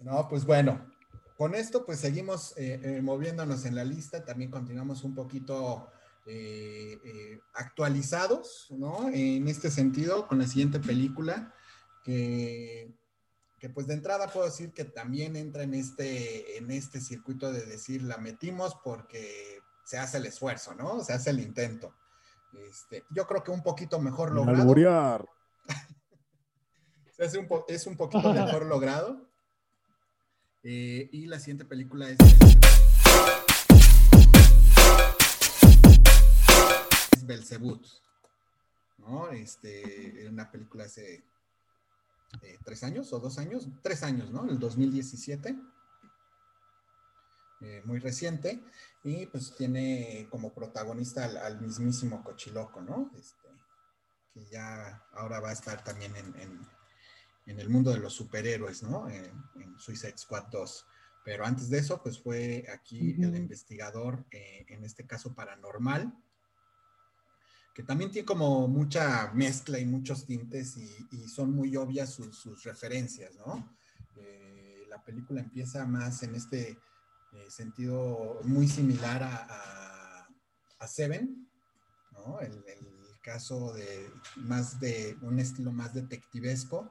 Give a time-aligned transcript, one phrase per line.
[0.00, 0.90] No, pues bueno,
[1.36, 4.24] con esto pues seguimos eh, eh, moviéndonos en la lista.
[4.24, 5.88] También continuamos un poquito
[6.26, 9.08] eh, actualizados, ¿no?
[9.08, 11.52] En este sentido, con la siguiente película
[12.04, 12.94] que
[13.60, 17.66] que pues de entrada puedo decir que también entra en este, en este circuito de
[17.66, 21.02] decir la metimos porque se hace el esfuerzo, ¿no?
[21.02, 21.92] Se hace el intento.
[22.70, 24.58] Este, yo creo que un poquito mejor logrado.
[27.18, 29.27] Es, un po- es un poquito mejor logrado.
[30.70, 32.18] Eh, y la siguiente película es,
[37.16, 37.86] es Belzebut,
[38.98, 39.30] ¿no?
[39.30, 41.24] Este, era una película hace
[42.42, 44.44] eh, tres años o dos años, tres años, ¿no?
[44.44, 45.56] El 2017.
[47.62, 48.62] Eh, muy reciente.
[49.04, 53.10] Y pues tiene como protagonista al, mismísimo Cochiloco, ¿no?
[53.18, 53.48] Este,
[54.34, 56.77] que ya ahora va a estar también en-
[57.50, 59.08] en el mundo de los superhéroes, ¿no?
[59.08, 59.24] En,
[59.56, 60.86] en Suicide Squad 2.
[61.24, 66.12] Pero antes de eso, pues fue aquí el investigador, eh, en este caso paranormal,
[67.74, 72.36] que también tiene como mucha mezcla y muchos tintes y, y son muy obvias sus,
[72.36, 73.76] sus referencias, ¿no?
[74.16, 76.78] Eh, la película empieza más en este
[77.32, 80.28] eh, sentido muy similar a, a-
[80.80, 81.48] a Seven,
[82.12, 82.40] ¿no?
[82.40, 86.90] El, el caso de más de un estilo más detectivesco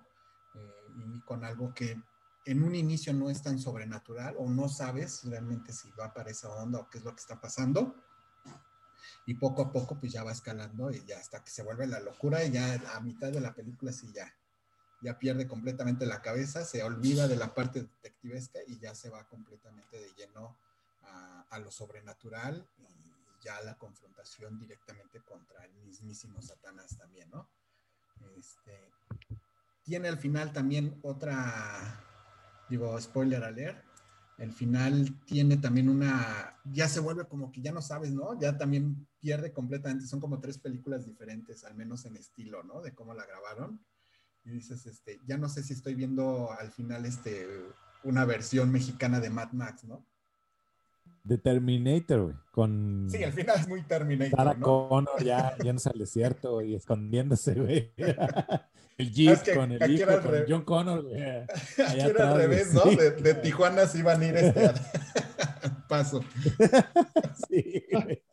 [0.98, 2.02] y con algo que
[2.46, 6.50] en un inicio no es tan sobrenatural o no sabes realmente si va para esa
[6.50, 7.96] onda o qué es lo que está pasando
[9.26, 12.00] y poco a poco pues ya va escalando y ya hasta que se vuelve la
[12.00, 14.34] locura y ya a mitad de la película sí ya,
[15.02, 19.28] ya pierde completamente la cabeza, se olvida de la parte detectivesca y ya se va
[19.28, 20.58] completamente de lleno
[21.04, 27.50] a, a lo sobrenatural y ya la confrontación directamente contra el mismísimo Satanás también, ¿no?
[28.38, 28.92] Este,
[29.88, 32.04] tiene al final también otra,
[32.70, 33.82] digo, spoiler alert,
[34.38, 38.38] el final tiene también una, ya se vuelve como que ya no sabes, ¿no?
[38.38, 42.82] Ya también pierde completamente, son como tres películas diferentes, al menos en estilo, ¿no?
[42.82, 43.80] De cómo la grabaron.
[44.44, 47.48] Y dices, este, ya no sé si estoy viendo al final, este,
[48.04, 50.06] una versión mexicana de Mad Max, ¿no?
[51.28, 52.36] De Terminator, güey.
[52.52, 54.66] Con Sí, al final es muy Terminator, Sarah ¿no?
[54.88, 57.94] Connor ya yéndose al desierto y escondiéndose, güey.
[58.98, 61.22] El Jeep que con el aquí hijo, con John Connor, güey.
[61.22, 61.46] Aquí
[61.78, 62.82] era al atrás, revés, ¿no?
[62.82, 62.96] sí.
[62.96, 64.72] De, de Tijuana se iban a ir este,
[65.88, 66.22] paso.
[67.48, 68.24] Sí, güey.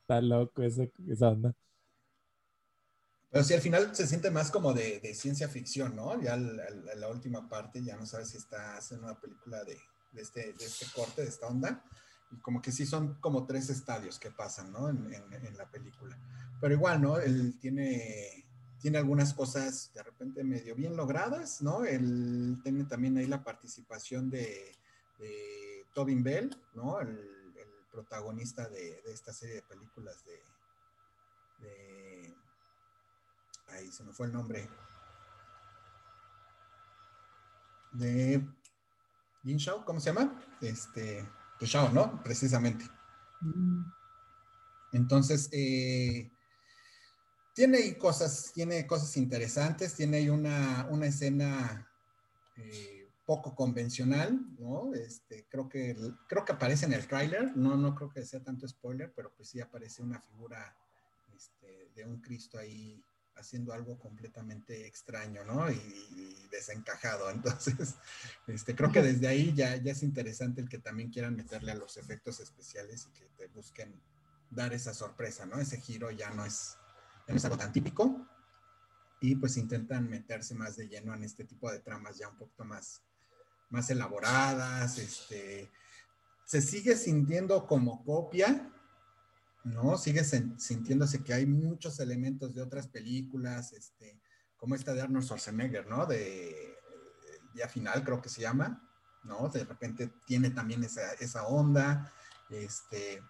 [0.00, 1.54] Está loco ese- esa onda.
[3.30, 6.20] Pero sí, al final se siente más como de, de ciencia ficción, ¿no?
[6.20, 9.76] Ya la, la- la última parte, ya no sabes si está haciendo una película de,
[10.10, 11.84] de este, de este corte, de esta onda.
[12.42, 14.88] Como que sí son como tres estadios que pasan, ¿no?
[14.88, 15.10] En,
[15.56, 16.16] la película.
[16.60, 17.18] Pero igual, ¿no?
[17.18, 18.46] Él tiene,
[18.80, 21.84] tiene algunas cosas de repente medio bien logradas, ¿no?
[21.84, 24.76] Él tiene también ahí la participación de,
[25.92, 27.00] Tobin Bell, ¿no?
[27.00, 27.38] El,
[27.90, 30.40] protagonista de, esta serie de películas de,
[31.60, 32.34] de
[33.72, 34.68] ahí se me fue el nombre.
[37.92, 38.40] De
[39.42, 40.40] Jin Shao, ¿cómo se llama?
[40.60, 41.26] Este,
[41.60, 42.22] de Shao, ¿no?
[42.22, 42.84] Precisamente.
[44.92, 46.30] Entonces, eh,
[47.54, 51.88] tiene ahí cosas, tiene cosas interesantes, tiene ahí una, una escena
[52.56, 54.94] eh, poco convencional, ¿no?
[54.94, 58.66] Este, creo que, creo que aparece en el tráiler, no, no creo que sea tanto
[58.66, 60.76] spoiler, pero pues sí aparece una figura
[61.36, 63.00] este, de un Cristo ahí
[63.40, 65.70] haciendo algo completamente extraño, ¿no?
[65.70, 67.30] Y, y desencajado.
[67.30, 67.94] Entonces,
[68.46, 71.76] este, creo que desde ahí ya, ya es interesante el que también quieran meterle a
[71.76, 74.00] los efectos especiales y que te busquen
[74.50, 75.58] dar esa sorpresa, ¿no?
[75.58, 76.76] Ese giro ya no es,
[77.26, 78.26] ya no es algo tan típico
[79.20, 82.64] y pues intentan meterse más de lleno en este tipo de tramas ya un poquito
[82.64, 83.02] más,
[83.68, 85.70] más elaboradas, este,
[86.44, 88.72] se sigue sintiendo como copia,
[89.64, 89.96] ¿no?
[89.98, 94.18] Sigue sintiéndose que hay muchos elementos de otras películas, este,
[94.56, 96.06] como esta de Arnold Schwarzenegger, ¿no?
[96.06, 98.88] De El Día Final, creo que se llama,
[99.24, 99.48] ¿no?
[99.48, 102.12] De repente tiene también esa, esa onda,
[102.50, 103.22] este,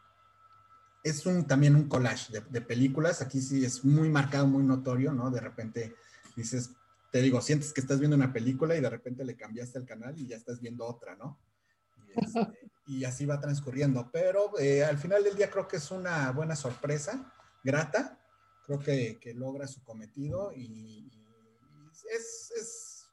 [1.02, 5.12] es un, también un collage de, de películas, aquí sí es muy marcado, muy notorio,
[5.12, 5.30] ¿no?
[5.30, 5.94] De repente
[6.36, 6.70] dices,
[7.10, 10.18] te digo, sientes que estás viendo una película y de repente le cambiaste el canal
[10.18, 11.40] y ya estás viendo otra, ¿no?
[12.06, 14.10] Y, este, y así va transcurriendo.
[14.12, 17.32] Pero eh, al final del día creo que es una buena sorpresa,
[17.62, 18.18] grata.
[18.66, 21.08] Creo que, que logra su cometido y,
[22.12, 23.08] es,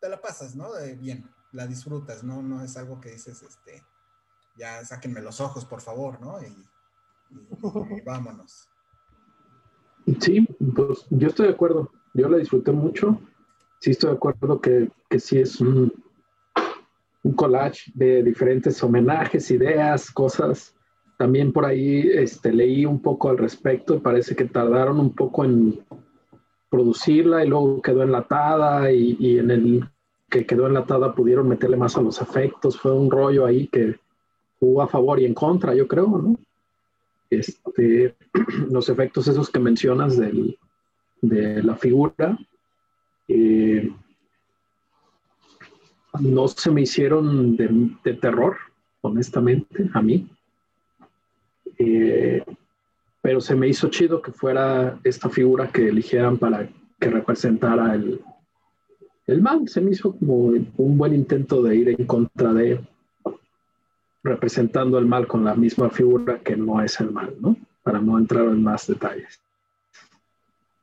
[0.00, 0.68] te la pasas, ¿no?
[0.98, 2.42] Bien, la disfrutas, ¿no?
[2.42, 3.82] No es algo que dices, este,
[4.58, 6.38] ya sáquenme los ojos, por favor, ¿no?
[6.42, 6.68] Y
[8.04, 8.68] vámonos.
[10.20, 11.90] Sí, pues yo estoy de acuerdo.
[12.12, 13.18] Yo la disfruté mucho.
[13.80, 15.92] Sí estoy de acuerdo que, que sí es un,
[17.28, 20.74] un collage de diferentes homenajes, ideas, cosas.
[21.18, 25.44] También por ahí este, leí un poco al respecto y parece que tardaron un poco
[25.44, 25.78] en
[26.70, 29.88] producirla y luego quedó enlatada y, y en el
[30.30, 32.78] que quedó enlatada pudieron meterle más a los efectos.
[32.78, 33.96] Fue un rollo ahí que
[34.58, 36.36] jugó a favor y en contra, yo creo, ¿no?
[37.28, 38.14] Este,
[38.70, 40.58] los efectos esos que mencionas del,
[41.20, 42.38] de la figura
[43.28, 43.92] eh,
[46.20, 48.56] no se me hicieron de, terror,
[49.00, 50.28] honestamente, a mí.
[51.78, 52.42] Eh,
[53.20, 56.68] pero se me hizo chido que fuera esta figura que eligieran para
[56.98, 58.22] que representara el,
[59.42, 59.68] mal.
[59.68, 62.80] Se me hizo como un buen intento de ir en contra de
[64.22, 67.56] representando el mal con la misma figura que no es el mal, ¿no?
[67.82, 69.40] Para no entrar en más detalles.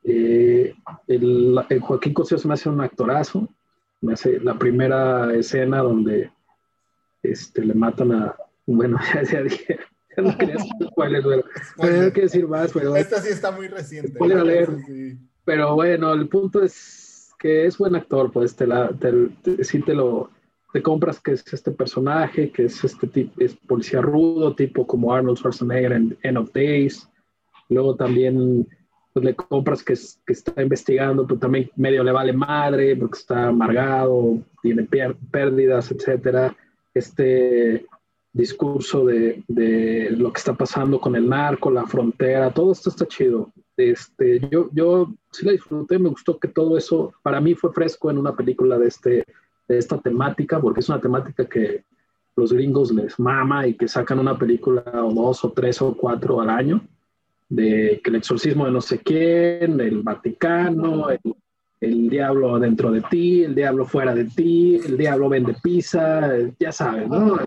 [0.04, 0.74] Eh,
[1.08, 3.48] el, el Joaquín Cosío se me hace un actorazo.
[4.42, 6.32] La primera escena donde
[7.24, 8.36] este, le matan a.
[8.66, 9.80] Bueno, ya, ya dije.
[10.16, 11.44] Ya no quería hacer spoilers, pero,
[11.82, 14.18] pero no quiero decir más, pero, Esta sí está muy reciente.
[14.88, 15.18] Sí.
[15.44, 19.12] pero bueno, el punto es que es buen actor, pues te la, te,
[19.44, 20.30] te- sí te lo
[20.72, 25.14] te compras que es este personaje, que es este tipo, es policía rudo, tipo como
[25.14, 27.10] Arnold Schwarzenegger en End of Days.
[27.70, 28.68] Luego también
[29.16, 29.94] pues le compras que,
[30.26, 34.84] que está investigando, pero también medio le vale madre porque está amargado, tiene
[35.32, 36.54] pérdidas, etcétera.
[36.94, 37.86] Este
[38.34, 43.08] discurso de, de lo que está pasando con el narco, la frontera, todo esto está
[43.08, 43.54] chido.
[43.78, 48.12] Este, yo, yo sí la disfruté, me gustó que todo eso para mí fue fresco
[48.12, 49.26] en una película de, este,
[49.70, 51.86] de esta temática, porque es una temática que
[52.36, 56.42] los gringos les mama y que sacan una película o dos o tres o cuatro
[56.42, 56.86] al año
[57.50, 61.20] de que el exorcismo de no sé quién, el Vaticano, el,
[61.82, 66.72] el diablo dentro de ti, el diablo fuera de ti, el diablo vende pizza, ya
[66.72, 67.40] sabes, ¿no?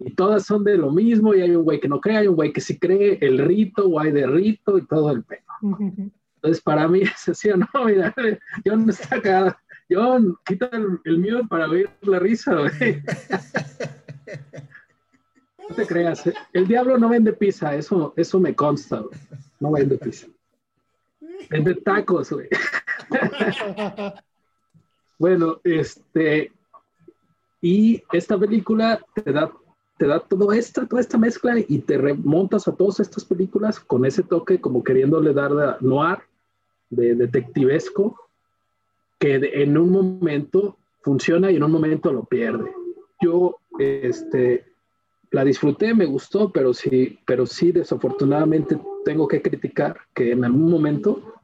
[0.00, 2.36] Y todas son de lo mismo y hay un güey que no cree, hay un
[2.36, 5.42] güey que sí cree, el rito, guay de rito y todo el pedo.
[6.36, 8.14] Entonces, para mí es así, no, mira,
[8.64, 9.58] John está acá.
[9.90, 13.02] John, quita el, el mute para oír la risa, güey.
[15.68, 19.18] No te creas, el diablo no vende pizza, eso, eso me consta, güey.
[19.60, 20.26] No vende pizza.
[21.50, 22.48] Vende tacos, güey.
[25.16, 26.50] Bueno, este,
[27.62, 29.52] y esta película te da,
[29.96, 34.04] te da toda esta, toda esta mezcla y te remontas a todas estas películas con
[34.04, 36.18] ese toque como queriéndole dar de noir,
[36.90, 38.18] de detectivesco,
[39.20, 42.72] que de- en un momento funciona y en un momento lo pierde.
[43.22, 44.66] Yo, este,
[45.34, 50.70] la disfruté, me gustó, pero sí, pero sí desafortunadamente tengo que criticar que en algún
[50.70, 51.34] momento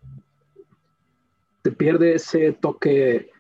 [1.63, 3.33] te pierde ese toque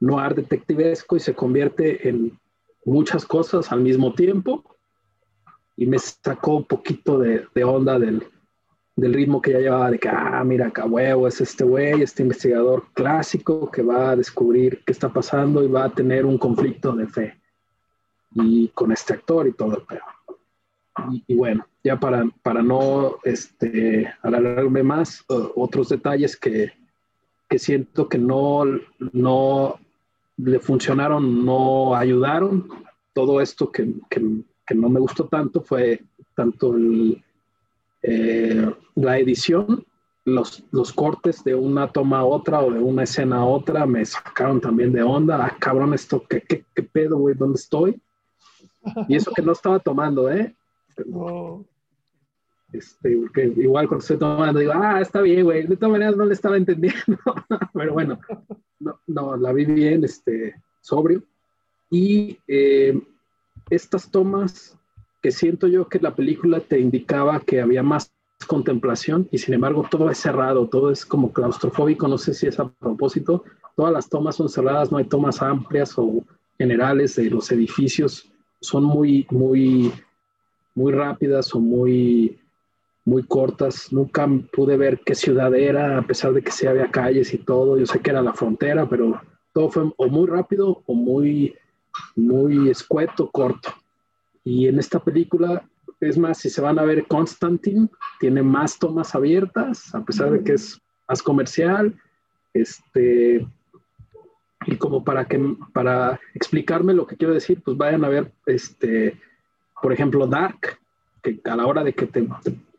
[0.00, 2.40] noir detectivesco y se convierte en
[2.86, 4.64] muchas cosas al mismo tiempo.
[5.76, 8.26] Y me sacó un poquito de, de onda del,
[8.96, 10.86] del ritmo que ya llevaba de que, ah, mira, acá
[11.28, 15.84] es este güey, este investigador clásico que va a descubrir qué está pasando y va
[15.84, 17.39] a tener un conflicto de fe
[18.34, 20.02] y con este actor y todo el pedo.
[21.12, 26.72] Y, y bueno, ya para, para no este, alargarme más, uh, otros detalles que,
[27.48, 28.64] que siento que no,
[29.12, 29.78] no
[30.36, 32.68] le funcionaron, no ayudaron.
[33.12, 34.20] Todo esto que, que,
[34.66, 36.02] que no me gustó tanto fue
[36.34, 37.22] tanto el,
[38.02, 39.84] eh, la edición,
[40.24, 44.04] los, los cortes de una toma a otra o de una escena a otra me
[44.04, 45.44] sacaron también de onda.
[45.44, 47.34] Ah, cabrón, esto, ¿qué, qué, qué pedo, güey?
[47.34, 48.00] ¿Dónde estoy?
[49.08, 50.54] Y eso que no estaba tomando, ¿eh?
[51.06, 51.64] No.
[52.72, 55.66] Este, porque igual cuando estoy tomando digo, ah, está bien, güey.
[55.66, 57.18] De todas maneras no le estaba entendiendo.
[57.74, 58.20] Pero bueno,
[58.78, 61.22] no, no, la vi bien, este, sobrio.
[61.90, 63.00] Y eh,
[63.70, 64.78] estas tomas
[65.22, 68.12] que siento yo que la película te indicaba que había más
[68.46, 72.58] contemplación y sin embargo todo es cerrado, todo es como claustrofóbico, no sé si es
[72.58, 73.44] a propósito,
[73.76, 76.24] todas las tomas son cerradas, no hay tomas amplias o
[76.56, 78.29] generales de los edificios,
[78.60, 79.92] son muy, muy,
[80.74, 82.40] muy rápidas o muy
[83.04, 83.92] muy cortas.
[83.92, 87.76] Nunca pude ver qué ciudad era, a pesar de que sí había calles y todo.
[87.76, 89.20] Yo sé que era la frontera, pero
[89.52, 91.54] todo fue o muy rápido o muy,
[92.14, 93.74] muy escueto, corto.
[94.44, 95.68] Y en esta película,
[96.00, 97.88] es más, si se van a ver Constantine,
[98.18, 101.94] tiene más tomas abiertas, a pesar de que es más comercial.
[102.54, 103.46] Este,
[104.66, 109.18] y como para que para explicarme lo que quiero decir, pues vayan a ver este,
[109.80, 110.78] por ejemplo, Dark,
[111.22, 112.26] que a la hora de que te,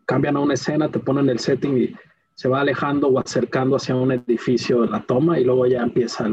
[0.06, 1.96] cambian a una escena, te ponen el setting y
[2.36, 6.30] se va alejando o acercando hacia un edificio la toma y luego ya empieza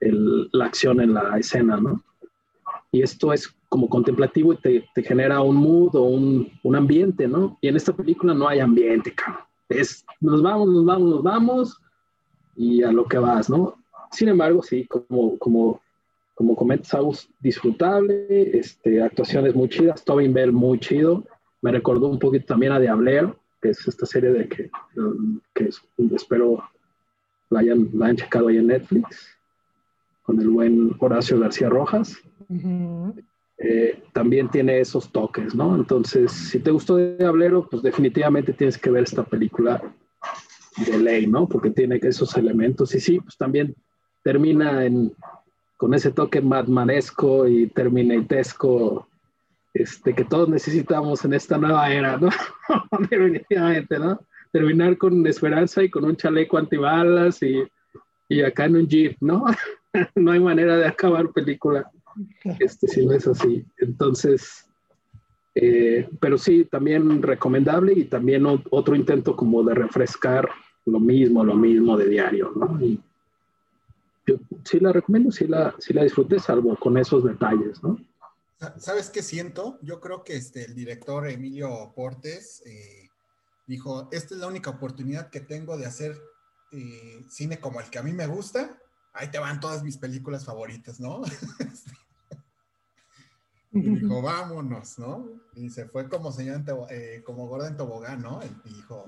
[0.00, 2.02] la acción en la escena, ¿no?
[2.92, 7.26] Y esto es como contemplativo y te, te genera un mood o un, un, ambiente,
[7.26, 7.58] ¿no?
[7.60, 9.44] Y en esta película no hay ambiente, cabrón.
[9.68, 11.80] Es, nos vamos, nos vamos, nos vamos
[12.54, 13.76] y a lo que vas, ¿no?
[14.14, 15.80] Sin embargo, sí, como, como,
[16.34, 21.24] como comentas, Agus, disfrutable, este, actuaciones muy chidas, Tobin Bell muy chido,
[21.62, 24.70] me recordó un poquito también a Diablero, que es esta serie de que,
[25.54, 25.70] que
[26.14, 26.62] espero
[27.50, 29.36] la hayan, la hayan checado ahí en Netflix,
[30.22, 32.16] con el buen Horacio García Rojas.
[33.58, 35.74] Eh, también tiene esos toques, ¿no?
[35.74, 39.82] Entonces, si te gustó Diablero, pues definitivamente tienes que ver esta película
[40.86, 41.48] de ley, ¿no?
[41.48, 42.94] Porque tiene esos elementos.
[42.94, 43.74] Y sí, pues también
[44.24, 45.12] termina en,
[45.76, 49.06] con ese toque madmanesco y terminatesco
[49.74, 52.30] este, que todos necesitamos en esta nueva era, ¿no?
[53.10, 54.18] Definitivamente, ¿no?
[54.50, 57.62] Terminar con esperanza y con un chaleco antibalas y,
[58.28, 59.44] y acá en un jeep, ¿no?
[60.14, 61.90] no hay manera de acabar película
[62.60, 63.64] este, si no es así.
[63.78, 64.66] Entonces,
[65.54, 70.48] eh, pero sí, también recomendable y también otro intento como de refrescar
[70.86, 72.80] lo mismo, lo mismo de diario, ¿no?
[72.80, 73.00] Y
[74.26, 77.98] yo sí la recomiendo, sí la, sí la disfruté, salvo con esos detalles, ¿no?
[78.78, 79.78] ¿Sabes qué siento?
[79.82, 83.10] Yo creo que este, el director Emilio Portes eh,
[83.66, 86.16] dijo, esta es la única oportunidad que tengo de hacer
[86.72, 88.78] eh, cine como el que a mí me gusta.
[89.12, 91.22] Ahí te van todas mis películas favoritas, ¿no?
[93.74, 95.28] Y dijo, vámonos, ¿no?
[95.56, 98.40] Y se fue como señor, eh, como Gordon Tobogán, ¿no?
[98.64, 99.04] Y dijo,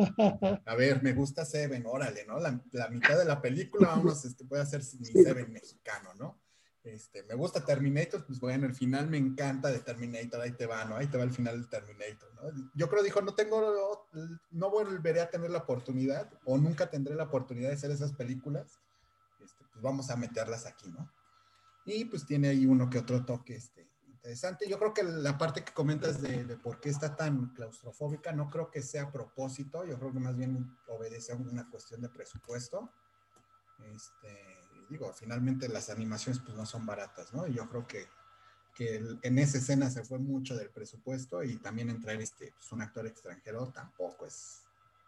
[0.67, 2.41] a ver, me gusta Seven, órale, ¿no?
[2.41, 2.51] La,
[2.91, 6.41] mitad de la película, vamos, este, puede hacer mi Seven mexicano, ¿no?
[6.83, 10.85] Este, me gusta Terminator, pues bueno, el final me encanta de Terminator, ahí te va,
[10.85, 10.97] ¿no?
[10.97, 12.71] Ahí te va el final de Terminator, ¿no?
[12.75, 14.07] Yo creo, dijo, no tengo,
[14.51, 18.81] no volveré a tener la oportunidad, o nunca tendré la oportunidad de hacer esas películas,
[19.45, 21.13] este, pues vamos a meterlas aquí, ¿no?
[21.87, 23.89] Y pues tiene ahí uno que otro toque, este,
[24.27, 24.69] interesante.
[24.69, 28.71] Yo creo que la parte que comentas de, por qué está tan claustrofóbica, no creo
[28.71, 32.91] que sea a propósito, yo creo que más bien obedece a una cuestión de presupuesto.
[33.95, 34.37] Este,
[34.91, 37.47] digo, finalmente las animaciones pues no son baratas, ¿no?
[37.47, 38.09] Y yo creo que,
[38.75, 42.83] que en esa escena se fue mucho del presupuesto y también entrar este, pues, un
[42.83, 44.63] actor extranjero tampoco es,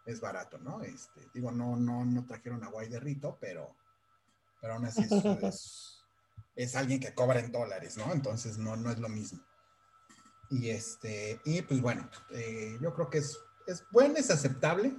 [0.05, 0.81] es barato, ¿no?
[0.81, 3.75] Este, digo, no, no, no trajeron a Guay de Rito, pero,
[4.61, 5.95] pero aún así es es
[6.75, 8.11] alguien que cobra en dólares, ¿no?
[8.11, 9.39] Entonces no, no es lo mismo.
[10.49, 14.95] Y este, y pues bueno, eh, yo creo que es, es bueno, es aceptable,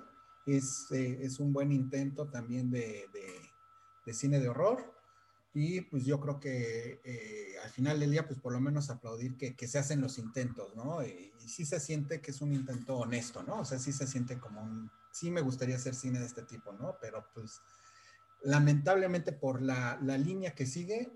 [0.46, 4.92] es, eh, es un buen intento también de, de, cine de horror.
[5.52, 9.36] Y pues yo creo que eh, al final del día, pues por lo menos aplaudir
[9.36, 11.04] que, que se hacen los intentos, ¿no?
[11.04, 13.60] Y, y, sí se siente que es un intento honesto, ¿no?
[13.60, 16.72] O sea, sí se siente como un, sí me gustaría hacer cine de este tipo,
[16.72, 16.96] ¿no?
[17.00, 17.60] Pero pues
[18.42, 21.10] lamentablemente por la, la línea que sigue,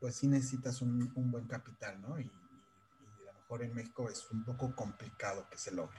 [0.00, 2.18] pues sí necesitas un, buen capital, ¿no?
[2.18, 5.98] Y, a lo mejor en México es un poco complicado que se logre.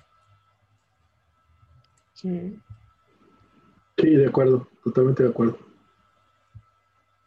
[2.13, 2.61] Sí.
[3.97, 5.57] Sí, de acuerdo, totalmente de acuerdo.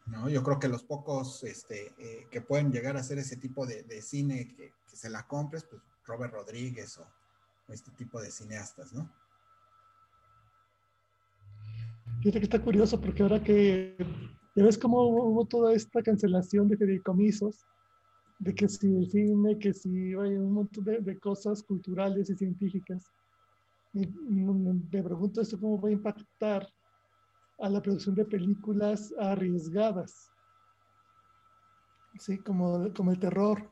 [0.07, 3.65] No, yo creo que los pocos este, eh, que pueden llegar a hacer ese tipo
[3.65, 7.07] de, cine que, se la compres, pues Robert Rodríguez o,
[7.69, 9.09] este tipo de cineastas, ¿no?
[12.19, 13.95] Fíjate que está curioso porque ahora que
[14.55, 17.65] ya ves cómo hubo toda esta cancelación de fideicomisos,
[18.39, 23.11] de que si el cine, que si hay un montón de, cosas culturales y científicas.
[23.93, 26.67] Me pregunto esto cómo va a impactar
[27.59, 30.33] a la producción de películas arriesgadas,
[32.19, 33.71] sí, como, como el terror.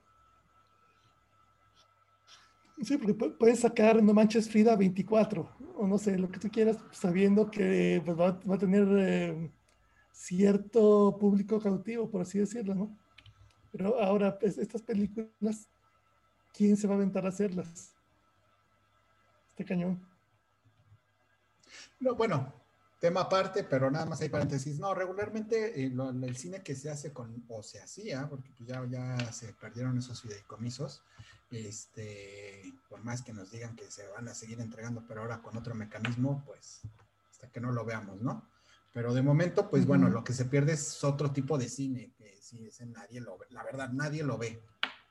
[2.81, 6.77] Sí, porque pueden sacar No Manches Frida 24, o no sé, lo que tú quieras,
[6.91, 9.51] sabiendo que pues, va, va, a tener eh,
[10.11, 12.97] cierto público cautivo, por así decirlo, ¿no?
[13.71, 15.69] Pero ahora, pues, estas películas,
[16.53, 17.93] ¿quién se va a aventar a hacerlas?
[19.51, 20.05] Este cañón.
[21.99, 22.53] No, bueno,
[22.99, 24.79] tema aparte, pero nada más hay paréntesis.
[24.79, 25.91] No, regularmente eh,
[26.23, 29.97] el cine que se hace con, o se hacía, porque pues ya, ya se perdieron
[29.97, 31.03] esos fideicomisos,
[31.49, 35.57] este, por más que nos digan que se van a seguir entregando, pero ahora con
[35.57, 36.81] otro mecanismo, pues
[37.29, 38.50] hasta que no lo veamos, ¿no?
[38.93, 42.35] Pero de momento, pues bueno, lo que se pierde es otro tipo de cine, que
[42.41, 44.61] sí, ese nadie lo ve, la verdad, nadie lo ve.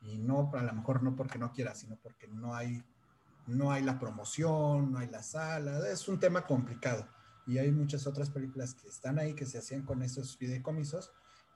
[0.02, 2.82] Y no, a lo mejor no porque no quiera, sino porque no hay,
[3.46, 7.08] no hay la promoción, no hay la sala, es un tema complicado.
[7.46, 11.10] Y hay muchas otras películas que están ahí, que se hacían con esos fideicomisos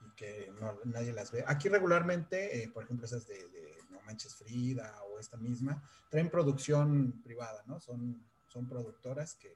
[0.07, 1.45] y que no, nadie las ve.
[1.47, 6.31] Aquí regularmente, eh, por ejemplo, esas de, de No Manches Frida o esta misma, traen
[6.31, 7.81] producción privada, ¿no?
[7.81, 9.55] Son, son productoras que,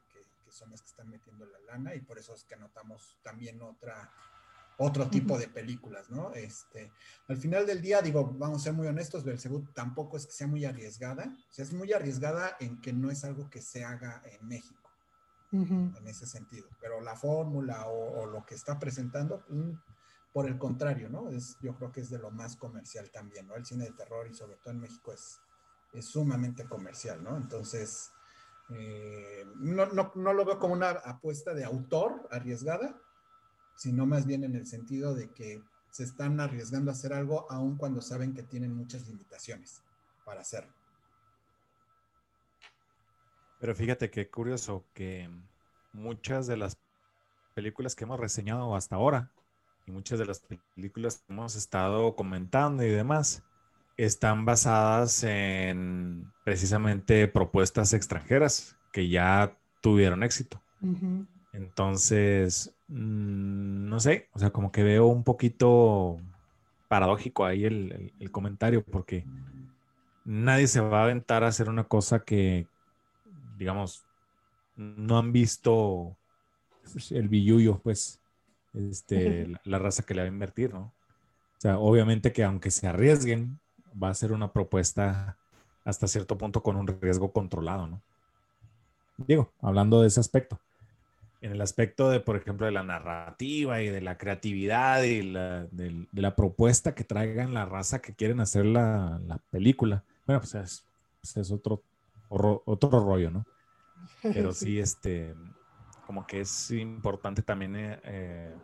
[0.49, 3.61] que- son las que están metiendo la lana y por eso es que notamos también
[3.63, 4.11] otra,
[4.79, 6.33] otro tipo de películas, ¿no?
[6.33, 6.91] Este,
[7.27, 10.47] al final del día, digo, vamos a ser muy honestos, Belzebú tampoco es que sea
[10.47, 14.23] muy arriesgada, o sea, es muy arriesgada en que no es algo que se haga
[14.25, 14.91] en México
[15.53, 15.93] Ujú.
[15.97, 16.69] en ese sentido.
[16.81, 19.73] Pero la fórmula o, o lo que está presentando, mm,
[20.33, 21.31] por el contrario, ¿no?
[21.31, 23.57] Es, yo creo que es de lo más comercial también, ¿no?
[23.57, 25.41] El cine de terror y sobre todo en México es,
[25.93, 27.37] es sumamente comercial, ¿no?
[27.37, 28.11] Entonces,
[28.71, 33.01] eh, no, no, no lo veo como una apuesta de autor arriesgada,
[33.77, 37.77] sino más bien en el sentido de que se están arriesgando a hacer algo aun
[37.77, 39.83] cuando saben que tienen muchas limitaciones
[40.25, 40.73] para hacerlo.
[43.59, 45.29] Pero fíjate qué curioso que
[45.93, 46.79] muchas de las
[47.55, 49.33] películas que hemos reseñado hasta ahora
[49.87, 50.41] y muchas de las
[50.75, 53.43] películas que hemos estado comentando y demás
[53.99, 60.65] están basadas en precisamente propuestas extranjeras que ya tuvieron éxito.
[61.53, 66.23] Entonces, mm, no sé, o sea, como que veo un poquito
[66.89, 69.29] paradójico ahí el, el- el comentario, porque
[70.25, 72.71] nadie se va a aventar a hacer una cosa que,
[73.25, 74.07] digamos,
[74.77, 76.19] no han visto
[77.11, 78.23] el billuyo, pues,
[78.73, 80.81] este, la, la raza que le va a invertir, ¿no?
[81.59, 83.61] O sea, obviamente que aunque se arriesguen,
[84.01, 85.37] va a ser una propuesta
[85.85, 88.03] hasta cierto punto con un riesgo controlado, ¿no?
[89.17, 90.61] Digo, hablando de ese aspecto
[91.41, 95.67] en el aspecto de, por ejemplo, de la narrativa y de la creatividad y la,
[95.71, 100.03] de, la propuesta que traigan la raza que quieren hacer la, la película.
[100.27, 100.85] Bueno, pues es,
[101.21, 101.83] pues es otro,
[102.29, 103.47] otro rollo, ¿no?
[104.23, 105.35] Pero sí, este,
[106.07, 108.55] como que es importante también eh, eh,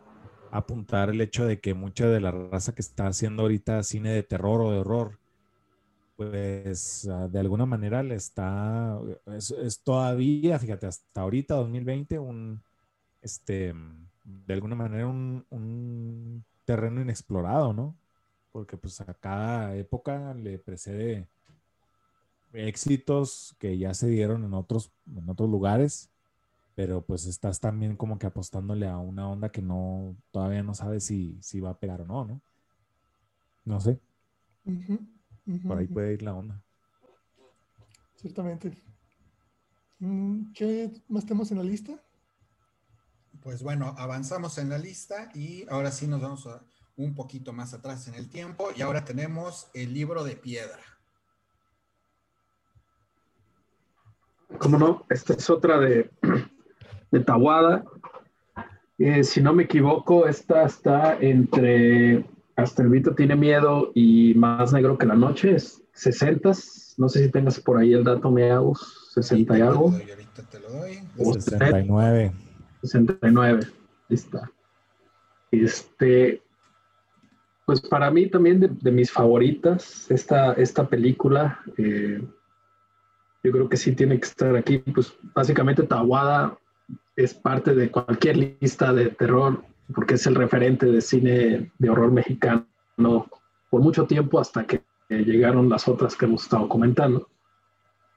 [0.57, 4.23] apuntar el hecho de que mucha de la raza que está haciendo ahorita cine de
[4.23, 5.19] terror o de horror,
[6.15, 12.61] pues ah, de alguna manera le está, es, todavía, fíjate, hasta ahorita, 2020, un,
[13.21, 13.73] este,
[14.23, 17.95] de alguna manera un, un terreno inexplorado, ¿no?
[18.51, 21.27] Porque pues a cada época le precede
[22.53, 26.09] éxitos que ya se dieron en otros, en otros lugares,
[26.75, 31.05] pero pues estás también como que apostándole a una onda que no, todavía no sabes
[31.05, 32.41] si, si va a pegar o no, ¿no?
[33.63, 33.99] No sé.
[34.65, 34.99] Ujú,
[35.67, 36.61] por ahí puede ir la onda.
[38.15, 38.77] Ciertamente.
[39.99, 41.99] Mm, ¿Qué más tenemos en la lista?
[43.41, 46.63] Pues bueno, avanzamos en la lista y ahora sí nos vamos a-
[46.97, 50.79] un poquito más atrás en el tiempo y ahora tenemos el libro de piedra.
[54.59, 55.05] ¿Cómo no?
[55.09, 56.09] Esta es otra de,
[57.15, 57.85] de Tawada.
[58.97, 62.25] Eh, si no me equivoco, esta está entre
[62.55, 65.55] Hasta el Vito tiene miedo y Más negro que la noche.
[65.55, 66.51] Es 60.
[66.97, 69.91] No sé si tengas por ahí el dato, me hago 60 y algo.
[69.91, 70.99] doy, ahorita te lo doy.
[71.17, 71.57] Usted.
[71.57, 72.33] 69.
[72.81, 73.59] 69.
[73.63, 74.51] Ahí está.
[75.51, 76.41] Este,
[77.65, 82.21] pues para mí también de, de mis favoritas, esta, esta película, eh,
[83.43, 84.79] yo creo que sí tiene que estar aquí.
[84.79, 86.57] Pues básicamente Tawada
[87.15, 92.11] es parte de cualquier lista de terror, porque es el referente de cine de horror
[92.11, 92.65] mexicano
[93.69, 97.27] por mucho tiempo hasta que llegaron las otras que hemos estado comentando.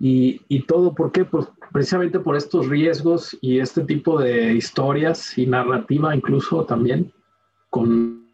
[0.01, 1.25] Y, y todo, ¿por qué?
[1.25, 7.13] Pues precisamente por estos riesgos y este tipo de historias y narrativa incluso también
[7.71, 8.27] con,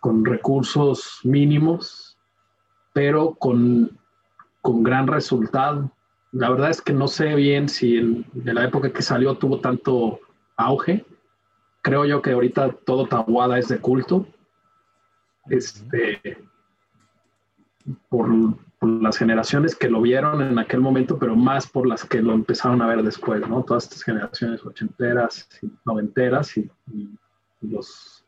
[0.00, 2.16] con recursos mínimos,
[2.92, 3.98] pero con,
[4.60, 5.90] con gran resultado.
[6.32, 10.20] La verdad es que no sé bien si en, la época que salió tuvo tanto
[10.56, 11.04] auge.
[11.82, 14.26] Creo yo que ahorita todo Tabuada es de culto.
[15.50, 16.38] Este,
[18.08, 18.30] por,
[18.78, 22.32] por las generaciones que lo vieron en aquel momento, pero más por las que lo
[22.32, 23.62] empezaron a ver después, ¿no?
[23.62, 27.08] Todas estas generaciones ochenteras, y noventeras y, y
[27.60, 28.24] los,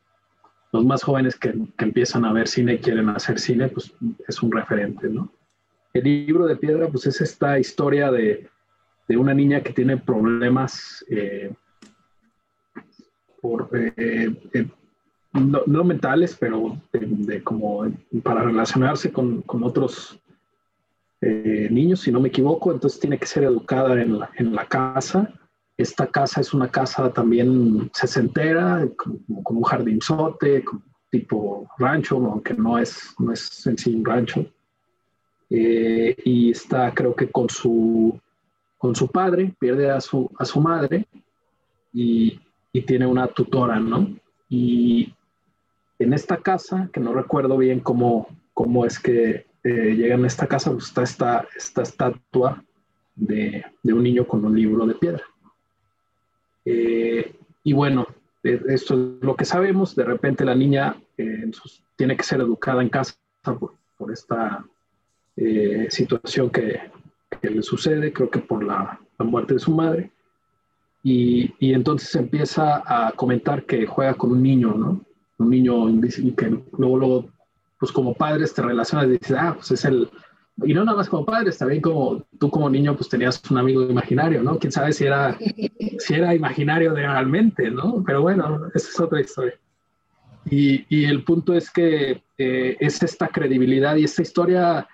[0.73, 3.95] los más jóvenes que, que empiezan a ver cine y quieren hacer cine, pues
[4.27, 5.31] es un referente, ¿no?
[5.95, 8.49] El libro de piedra, pues es esta historia de,
[9.07, 11.53] de una niña que tiene problemas eh,
[13.41, 14.67] por eh, eh,
[15.35, 17.87] no, no mentales, pero de, como
[18.25, 20.19] para relacionarse con, con otros
[21.21, 25.33] niños, si no me equivoco, entonces tiene que ser educada en la, en la casa.
[25.79, 32.53] Esta casa es una casa también sesentera, como, con un jardinzote, como tipo rancho, aunque
[32.53, 34.45] no es, no es en sí un rancho.
[35.57, 38.19] Eh, y está, creo que con su,
[38.77, 41.07] con su padre, pierde a su, a su madre
[41.93, 42.41] y,
[42.73, 44.17] y tiene una tutora, ¿no?
[44.49, 45.15] Y
[46.01, 50.49] en esta casa, que no recuerdo bien cómo, cómo es que eh, llegan a esta
[50.49, 52.65] casa, pues está esta, esta estatua
[53.15, 55.23] de, de, un niño con un libro de piedra.
[56.65, 58.09] Eh, y bueno,
[58.43, 59.95] eh, esto es lo que sabemos.
[59.95, 61.49] De repente la niña eh,
[61.95, 63.15] tiene que ser educada en casa
[63.45, 64.65] por, por esta
[65.37, 66.81] eh, situación que,
[67.41, 70.11] que, le sucede, creo que por la, la muerte de su madre.
[71.03, 75.05] Y, y, entonces empieza a comentar que juega con un niño, ¿no?
[75.39, 77.29] Un niño invisible que luego, luego
[77.79, 80.09] pues como padres te relacionas y dices, ah, pues es el...
[80.65, 83.83] Y no nada más como padres, también como tú como niño pues tenías un amigo
[83.83, 84.59] imaginario, ¿no?
[84.59, 85.37] Quién sabe si era,
[85.99, 88.03] si era imaginario realmente, ¿no?
[88.07, 89.55] Pero bueno, esa es otra historia.
[90.49, 94.89] Y, y el punto es que eh, es esta credibilidad y esta historia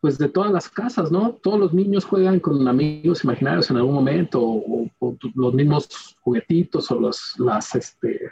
[0.00, 1.32] pues de todas las casas, ¿no?
[1.42, 6.90] Todos los niños juegan con amigos imaginarios en algún momento, o, o los mismos juguetitos,
[6.90, 8.30] o los, las, este,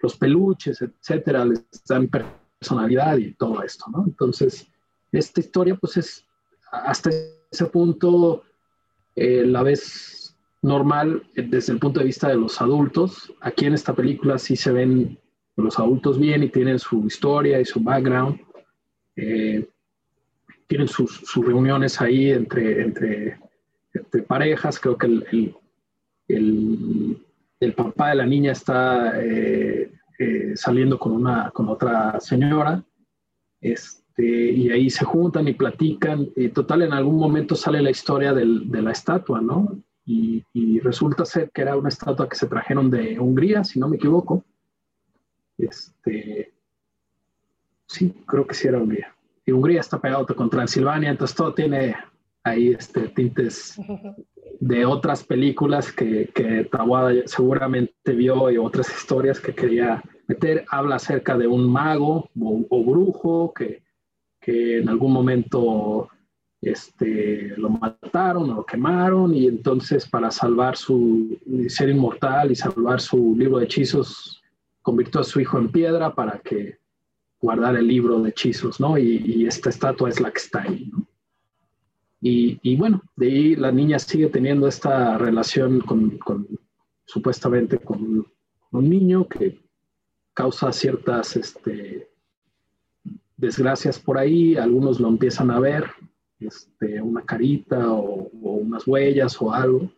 [0.00, 4.04] los peluches, etcétera, les dan personalidad y todo esto, ¿no?
[4.06, 4.66] Entonces,
[5.12, 6.24] esta historia, pues es
[6.70, 7.10] hasta
[7.50, 8.42] ese punto
[9.14, 13.32] eh, la vez normal eh, desde el punto de vista de los adultos.
[13.40, 15.18] Aquí en esta película sí se ven
[15.56, 18.40] los adultos bien y tienen su historia y su background.
[19.16, 19.68] Eh,
[20.72, 23.36] tienen sus, reuniones ahí entre,
[24.26, 24.80] parejas.
[24.80, 25.06] Creo que
[26.28, 32.82] el, papá de la niña está eh, eh, saliendo con, una, con otra señora.
[33.60, 36.30] Este, y ahí se juntan y platican.
[36.36, 39.78] Y total, en algún momento sale la historia de la estatua, ¿no?
[40.06, 43.88] Y, y, resulta ser que era una estatua que se trajeron de Hungría, si no
[43.90, 44.42] me equivoco.
[45.58, 46.50] Este,
[47.86, 51.96] sí, creo que sí era Hungría y Hungría está pegado con Transilvania, entonces todo tiene
[52.44, 53.78] ahí este, tintes
[54.60, 56.30] de otras películas que,
[56.70, 60.64] Tawada seguramente vio y otras historias que quería meter.
[60.70, 63.82] Habla acerca de un mago o, o brujo que,
[64.40, 66.08] que, en algún momento
[66.62, 71.36] este, lo mataron o lo quemaron y entonces para salvar su
[71.68, 74.40] ser inmortal y salvar su libro de hechizos
[74.80, 76.78] convirtió a su hijo en piedra para que
[77.42, 78.96] guardar el libro de hechizos, ¿no?
[78.96, 81.06] Y, esta estatua es la que está ahí, ¿no?
[82.24, 86.20] Y, bueno, de ahí la niña sigue teniendo esta relación con,
[87.04, 88.24] supuestamente con
[88.70, 89.60] un niño que
[90.32, 92.08] causa ciertas este,
[93.36, 95.90] desgracias por ahí, algunos lo empiezan a ver,
[96.38, 99.90] este, una carita o, o, unas huellas o algo.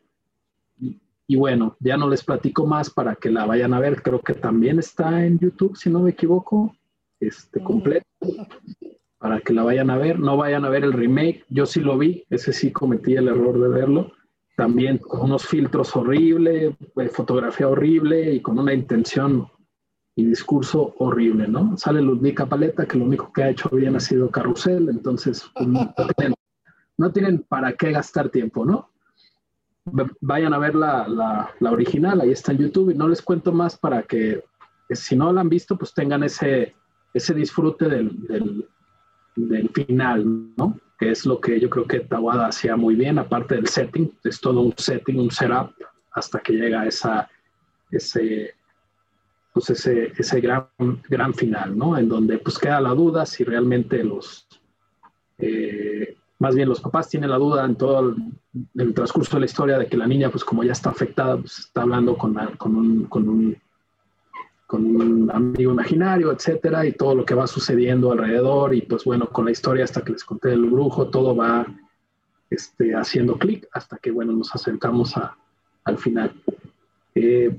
[0.80, 4.20] Y, y, bueno, ya no les platico más para que la vayan a ver, creo
[4.20, 6.74] que también está en YouTube, si no me equivoco
[7.26, 8.06] este, completo
[9.18, 10.18] para que la vayan a ver.
[10.20, 11.44] No vayan a ver el remake.
[11.48, 14.12] Yo sí lo vi, ese sí cometí el error de verlo.
[14.56, 19.48] También con unos filtros horribles, eh, fotografía horrible y con una intención
[20.16, 21.76] y discurso horrible, ¿no?
[21.76, 25.66] Sale Ludwika Paleta, que lo único que ha hecho bien ha sido carrusel, entonces pues,
[25.66, 26.34] no, tienen,
[26.98, 28.90] no, tienen, para qué gastar tiempo, ¿no?
[30.20, 33.52] Vayan a ver la, la, la original, ahí está en YouTube y no les cuento
[33.52, 34.44] más para que,
[34.90, 36.74] si no la han visto, pues tengan ese,
[37.14, 38.66] ese disfrute del,
[39.36, 40.78] del, final, ¿no?
[40.98, 44.40] Que es lo que yo creo que Tawada hacía muy bien, aparte del setting, es
[44.40, 45.72] todo un setting, un setup,
[46.12, 47.28] hasta que llega esa,
[47.90, 48.54] ese,
[49.52, 50.66] pues ese, ese gran,
[51.08, 51.96] gran final, ¿no?
[51.96, 54.48] En donde pues queda la duda si realmente los,
[55.38, 58.16] eh, más bien los papás tienen la duda en todo
[58.74, 61.60] el, transcurso de la historia de que la niña, pues como ya está afectada, pues
[61.60, 63.56] está hablando con, con un
[64.74, 69.28] con un amigo imaginario, etcétera, y todo lo que va sucediendo alrededor, y pues bueno,
[69.28, 71.64] con la historia hasta que les conté del brujo, todo va
[72.50, 75.36] este, haciendo clic hasta que, bueno, nos acercamos a,
[75.84, 76.32] al final.
[77.14, 77.56] Eh,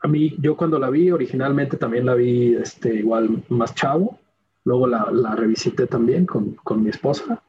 [0.00, 4.20] a mí, yo cuando la vi, originalmente también la vi este, igual más chavo,
[4.62, 7.42] luego la, la revisité también con, con mi esposa,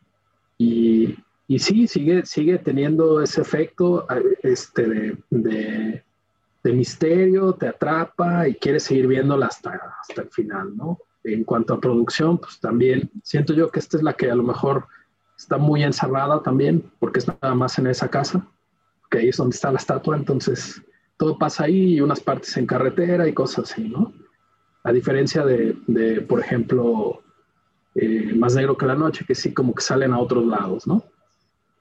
[0.57, 1.15] y,
[1.47, 4.07] y, sí, sigue, sigue teniendo ese efecto
[4.41, 6.06] este, de, de
[6.67, 10.99] de misterio, te atrapa y quieres seguir viéndola hasta, hasta el final, ¿no?
[11.23, 14.43] En cuanto a producción, pues también siento yo que esta es la que a lo
[14.43, 14.87] mejor
[15.37, 18.45] está muy encerrada también, porque es nada más en esa casa,
[19.09, 20.81] que ahí es donde está la estatua, entonces
[21.15, 24.13] todo pasa ahí y unas partes en carretera y cosas así, ¿no?
[24.83, 27.21] A diferencia de, de por ejemplo,
[27.95, 31.03] eh, Más Negro que la Noche, que sí como que salen a otros lados, ¿no?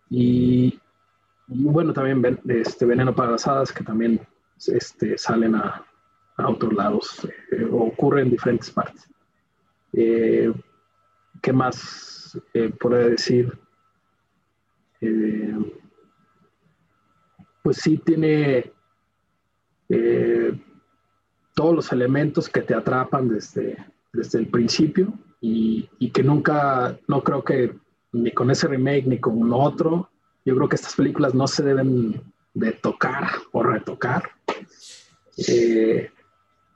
[0.09, 0.79] Y,
[1.49, 4.21] bueno, también este, Veneno para las Hadas, que también
[4.67, 5.85] este, salen a,
[6.37, 9.09] a otros lados eh, o ocurre en diferentes partes.
[9.93, 10.53] Eh,
[11.41, 13.59] ¿Qué más eh, puedo decir?
[17.63, 18.73] pues sí tiene
[21.55, 23.77] todos los elementos que te atrapan desde,
[24.13, 27.77] desde el principio y, y, que nunca, no creo que
[28.13, 30.11] ni con ese remake ni con otro,
[30.45, 32.21] yo creo que estas películas no se deben
[32.55, 34.36] de tocar o retocar.
[35.37, 36.11] Eh,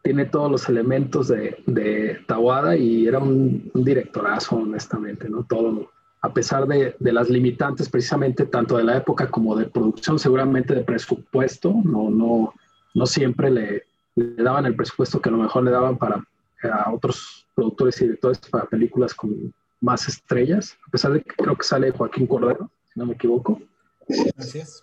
[0.03, 5.45] tiene todos los elementos de, de Tawada y era un, directorazo, honestamente, ¿no?
[5.45, 5.91] Todo,
[6.23, 10.85] a pesar de, las limitantes precisamente tanto de la época como de producción, seguramente de
[10.85, 12.55] presupuesto, no, no,
[12.95, 16.25] no siempre le, le daban el presupuesto que a lo mejor le daban para
[16.63, 21.57] a otros productores y directores para películas con más estrellas, a pesar de que creo
[21.57, 23.61] que sale Joaquín Cordero, si no me equivoco.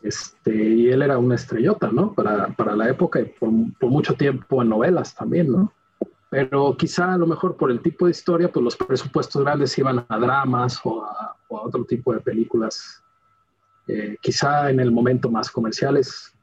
[0.04, 2.14] Este, y él era una estrellota, ¿no?
[2.14, 5.74] Para, para la época y por, por, mucho tiempo en novelas también, ¿no?
[6.30, 10.06] Pero quizá a lo mejor por el tipo de historia, pues los presupuestos grandes iban
[10.08, 13.02] a dramas o a, o a otro tipo de películas.
[13.88, 16.34] Eh, quizá en el momento más comerciales,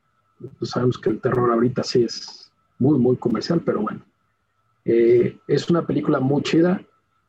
[0.59, 4.01] pues sabemos que el terror ahorita sí es muy, muy comercial, pero bueno.
[4.87, 6.81] Eh, es una película muy chida,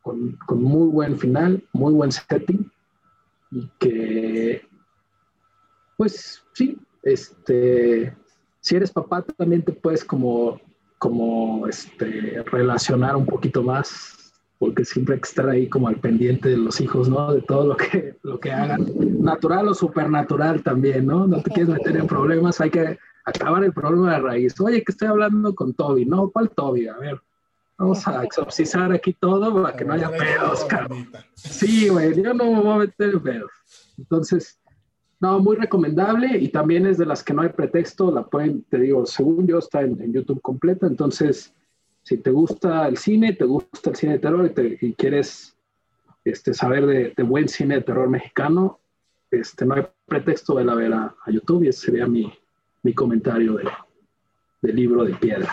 [0.02, 2.72] con, con muy buen final, muy buen setting
[3.52, 4.64] y que
[5.97, 8.15] pues sí, este,
[8.60, 10.60] si eres papá también te puedes como,
[10.97, 16.49] como este, relacionar un poquito más, porque siempre hay que estar ahí como al pendiente
[16.49, 17.34] de los hijos, ¿no?
[17.34, 18.88] De todo lo que, lo que hagan,
[19.19, 21.27] natural o supernatural también, ¿no?
[21.27, 24.60] No te quieres meter en problemas, hay que acabar el problema de raíz.
[24.60, 26.29] Oye, que estoy hablando con Toby, ¿no?
[26.29, 26.88] ¿Cuál Toby?
[26.88, 27.21] A ver,
[27.77, 31.10] vamos a exorcizar aquí todo para que no haya pedos, cabrón.
[31.34, 33.51] Sí, güey, yo no me voy a meter en pedos.
[33.97, 34.60] Entonces,
[35.19, 38.80] no, muy recomendable y también es de las que no hay pretexto, la pueden, te
[38.80, 41.54] digo, según yo está en, YouTube completa, entonces
[42.04, 45.56] si te gusta el cine, te gusta el cine de terror y, quieres
[46.23, 48.80] este, saber de, buen cine de terror mexicano,
[49.32, 52.32] este, no hay pretexto de la ver a, YouTube y ese sería mi,
[52.84, 53.63] mi comentario de,
[54.62, 55.49] del libro de piedra.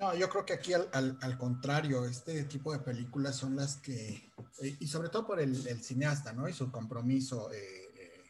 [0.00, 0.88] No, yo creo que aquí al,
[1.20, 4.30] al, contrario, este tipo de películas son las que,
[4.62, 6.48] eh, y sobre todo por el, el cineasta, ¿no?
[6.48, 7.58] Y su compromiso eh,
[7.98, 8.22] eh,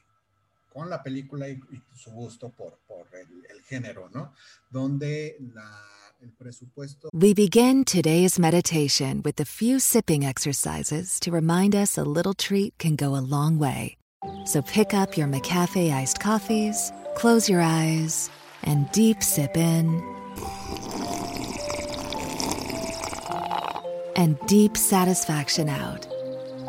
[0.72, 4.34] con la película y, y su gusto por, por el, el, género, ¿no?
[4.68, 5.86] Donde la,
[6.20, 7.08] el presupuesto.
[7.12, 12.76] We begin today's meditation with a few sipping exercises to remind us a little treat
[12.78, 13.96] can go a long way.
[14.44, 18.28] So pick up your McCafe iced coffees, close your eyes,
[18.64, 20.19] and deep sip in.
[24.20, 26.06] And deep satisfaction out.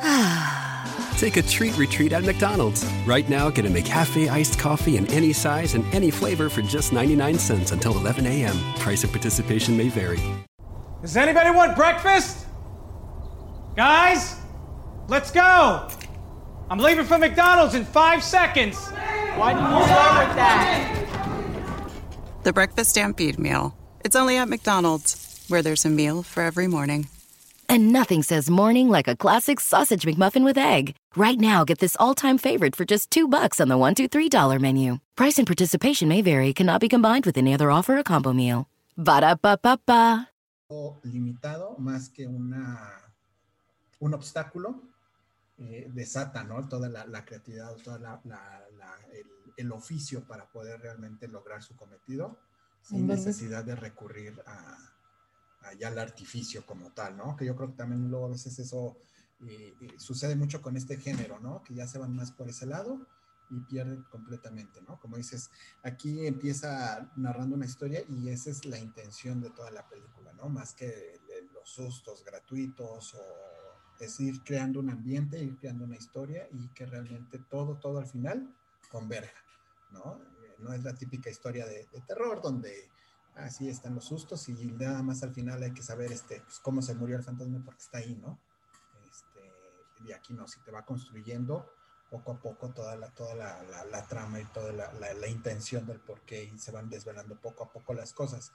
[1.17, 2.89] Take a treat retreat at McDonald's.
[3.05, 6.93] Right now, get a McCafe iced coffee in any size and any flavor for just
[6.93, 8.57] 99 cents until 11 a.m.
[8.77, 10.19] Price of participation may vary.
[11.01, 12.47] Does anybody want breakfast?
[13.75, 14.37] Guys,
[15.09, 15.89] let's go.
[16.69, 18.77] I'm leaving for McDonald's in five seconds.
[19.35, 21.07] Why did you start with that?
[22.43, 23.75] The Breakfast Stampede Meal.
[24.05, 27.07] It's only at McDonald's, where there's a meal for every morning.
[27.71, 30.93] And nothing says morning like a classic sausage McMuffin with egg.
[31.15, 34.27] Right now, get this all-time favorite for just two bucks on the one, two, three
[34.27, 34.97] dollar menu.
[35.15, 36.51] Price and participation may vary.
[36.51, 38.67] Cannot be combined with any other offer or combo meal.
[38.97, 40.27] Ba da ba ba ba.
[41.05, 42.91] Limitado más que una
[44.01, 44.81] un obstáculo
[45.59, 46.67] eh, desata, ¿no?
[46.67, 48.65] Toda la, la creatividad, toda la, la,
[49.13, 52.37] el, el, oficio para poder realmente lograr su cometido
[52.81, 54.90] sin necesidad de recurrir a
[55.63, 57.35] allá el artificio como tal, ¿no?
[57.35, 58.97] Que yo creo que también luego a veces eso
[59.47, 61.63] eh, eh, sucede mucho con este género, ¿no?
[61.63, 63.07] Que ya se van más por ese lado
[63.49, 64.99] y pierden completamente, ¿no?
[64.99, 65.49] Como dices,
[65.83, 70.49] aquí empieza narrando una historia y esa es la intención de toda la película, ¿no?
[70.49, 71.19] Más que
[71.53, 73.21] los sustos gratuitos o
[73.99, 78.07] es ir creando un ambiente, ir creando una historia y que realmente todo, todo al
[78.07, 78.55] final
[78.89, 79.43] converja,
[79.91, 80.19] ¿no?
[80.59, 82.90] No es la típica historia de, de terror donde
[83.35, 86.81] así están los sustos y nada más al final hay que saber este, pues, cómo
[86.81, 88.39] se murió el fantasma porque está ahí, ¿no?
[89.09, 89.51] Este,
[90.05, 91.69] y aquí no, si te va construyendo
[92.09, 96.01] poco a poco toda la, toda la, la, trama y toda la, la, intención del
[96.01, 98.51] por qué y se van desvelando poco a poco las cosas.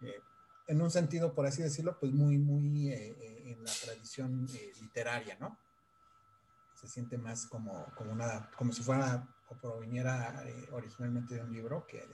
[0.00, 0.20] Eh,
[0.66, 4.46] en un sentido, por así decirlo, pues muy, muy eh, eh, en la tradición
[4.80, 5.56] literaria, ¿no?
[6.74, 11.86] Se siente más como, como, una, como si fuera o proviniera originalmente de un libro
[11.86, 12.04] que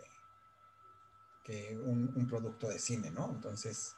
[1.45, 3.31] que un, producto de cine, ¿no?
[3.31, 3.95] Entonces,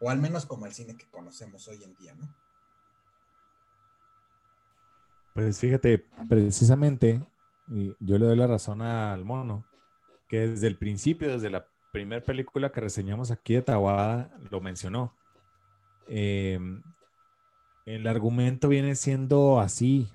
[0.00, 2.32] o al menos como el cine que conocemos hoy en día, ¿no?
[5.34, 7.26] Pues fíjate, precisamente,
[7.66, 9.66] y yo le doy la razón al mono,
[10.28, 15.16] que desde el principio, desde la primera película que reseñamos aquí de Tawada, lo mencionó.
[16.06, 16.60] Eh,
[17.86, 20.08] el argumento viene siendo así,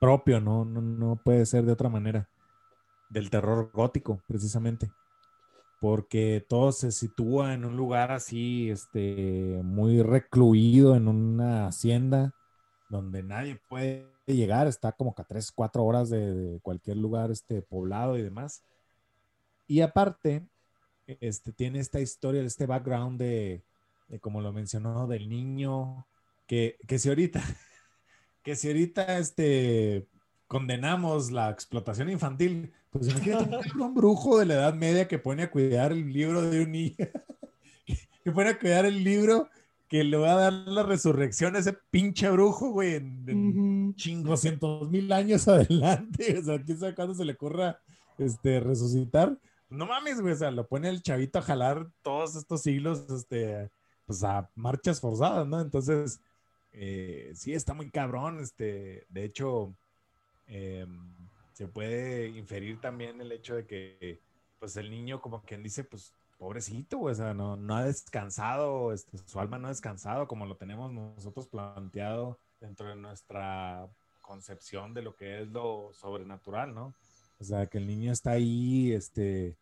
[0.00, 0.64] propio, ¿no?
[0.64, 2.30] No, no puede ser de otra manera,
[3.10, 4.90] del terror gótico, precisamente
[5.80, 12.34] porque todo se sitúa en un lugar así, este, muy recluido en una hacienda
[12.88, 17.62] donde nadie puede llegar, está como que a 3, 4 horas de, cualquier lugar este,
[17.62, 18.62] poblado y demás.
[19.66, 20.46] Y aparte,
[21.06, 23.64] este, tiene esta historia, este background de,
[24.08, 26.06] de como lo mencionó, del niño,
[26.46, 27.42] que, que si ahorita,
[28.42, 30.08] que si ahorita este,
[30.46, 35.50] condenamos la explotación infantil, pues imagínate un brujo de la Edad Media que pone a
[35.50, 36.96] cuidar el libro de un niño,
[38.24, 39.48] que pone a cuidar el libro
[39.88, 45.12] que le va a dar la resurrección a ese pinche brujo, güey, en, chingoscientos mil
[45.12, 46.38] años adelante.
[46.38, 47.78] O sea, quién sabe cuándo se le ocurra
[48.18, 49.38] este, resucitar.
[49.68, 53.70] No mames, güey, o sea, lo pone el chavito a jalar todos estos siglos, este,
[54.06, 55.60] pues a marchas forzadas, ¿no?
[55.60, 56.20] Entonces,
[56.72, 59.76] eh, sí, está muy cabrón, este, de hecho,
[60.46, 61.14] em,
[61.52, 64.20] se puede inferir también el hecho de que,
[64.58, 69.18] pues el niño, como quien dice, pues pobrecito, o sea, no, no ha descansado, este,
[69.18, 73.86] su alma no ha descansado como lo tenemos nosotros planteado dentro de nuestra
[74.20, 76.94] concepción de lo que es lo sobrenatural, ¿no?
[77.40, 79.56] O sea, que el niño está ahí, este,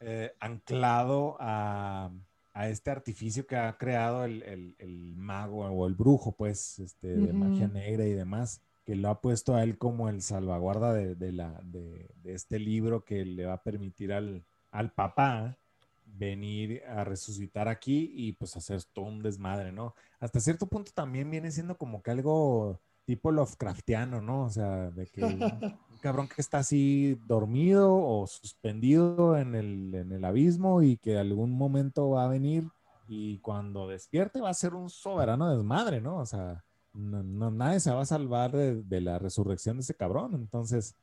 [0.00, 2.10] eh, anclado a,
[2.52, 7.08] a, este artificio que ha creado el, el, el, mago o el brujo, pues, este,
[7.08, 11.14] de magia negra y demás, que lo ha puesto a él como el salvaguarda de,
[11.14, 15.56] de la, de, de, este libro que le va a permitir al, al papá
[16.04, 19.94] venir a resucitar aquí y pues hacer todo un desmadre, ¿no?
[20.20, 24.44] Hasta cierto punto también viene siendo como que algo tipo Lovecraftiano, ¿no?
[24.44, 25.38] O sea, de que un,
[26.02, 31.52] cabrón que está así dormido o suspendido en el, en el abismo y que algún
[31.52, 32.68] momento va a venir
[33.08, 36.18] y cuando despierte va a ser un soberano desmadre, ¿no?
[36.18, 40.34] O sea, no, nadie se va a salvar de, la resurrección de ese cabrón.
[40.34, 40.94] Entonces,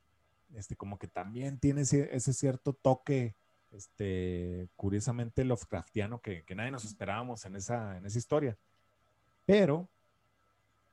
[0.54, 3.34] este, como que también tiene ese, cierto toque
[3.72, 8.56] este, curiosamente Lovecraftiano que, que nadie nos esperábamos en esa, en esa historia.
[9.46, 9.88] Pero,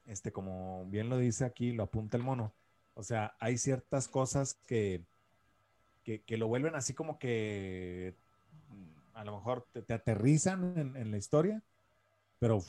[0.06, 2.54] este, como bien lo dice aquí, lo apunta el mono,
[2.98, 5.04] o sea, hay ciertas cosas que,
[6.04, 8.16] que, lo vuelven así como que
[9.14, 11.62] a lo mejor te, te aterrizan en, la historia,
[12.40, 12.64] pero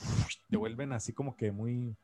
[0.47, 1.95] te vuelven así como que muy,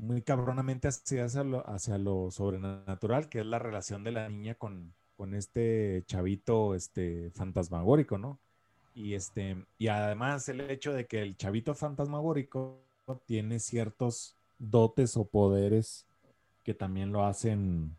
[0.00, 4.54] muy cabronamente hacia, hacia, lo, hacia lo sobrenatural, que es la relación de la niña
[4.54, 8.38] con, con este chavito este, fantasmagórico, ¿no?
[8.94, 12.80] Y, este, y además el hecho de que el chavito fantasmagórico
[13.26, 16.06] tiene ciertos dotes o poderes
[16.64, 17.96] que también lo hacen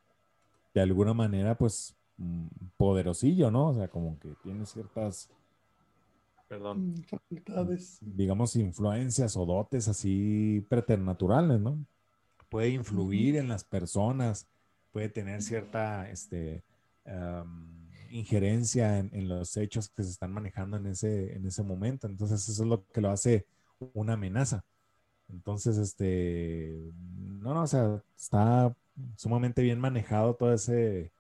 [0.74, 3.70] de alguna manera, pues, mm, poderosillo, ¿no?
[3.70, 5.30] O sea, como que tiene ciertas,
[6.48, 8.00] perdón, mm, facultades.
[8.02, 11.78] Digamos, influencias o dotes así preternaturales, ¿no?
[12.52, 14.46] Puede influir en las personas,
[14.92, 16.64] puede tener cierta, este,
[17.06, 22.08] um, injerencia en, en, los hechos que se están manejando en ese, en ese momento.
[22.08, 23.48] Entonces eso es lo que lo hace
[23.94, 24.64] una amenaza.
[25.30, 26.92] Entonces, este,
[27.42, 28.76] no, no, o sea, está
[29.16, 31.12] sumamente bien manejado todo ese,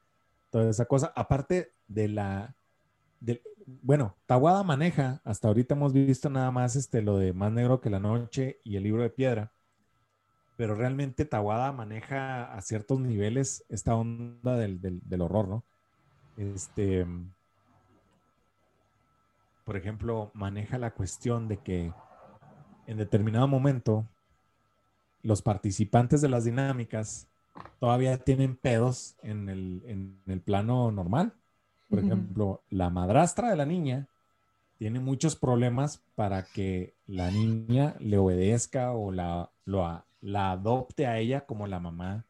[0.49, 1.13] toda esa cosa.
[1.15, 2.55] Aparte de la,
[3.19, 7.79] de, bueno, Tawada maneja, hasta ahorita hemos visto nada más este, lo de Más Negro
[7.81, 9.51] que la Noche y el libro de piedra,
[10.61, 15.63] pero realmente Tawada maneja a ciertos niveles esta onda del, del, del horror, ¿no?
[16.37, 17.03] este,
[19.65, 21.91] por ejemplo, maneja la cuestión de que
[22.85, 24.05] en determinado momento
[25.23, 27.27] los participantes de las dinámicas
[27.79, 31.33] todavía tienen pedos en el, en el plano normal.
[31.89, 32.05] Por uh -huh.
[32.05, 34.05] ejemplo, la madrastra de la niña
[34.77, 41.19] tiene muchos problemas para que la niña le obedezca o la, lo, la adopte a
[41.19, 42.25] ella como la mamá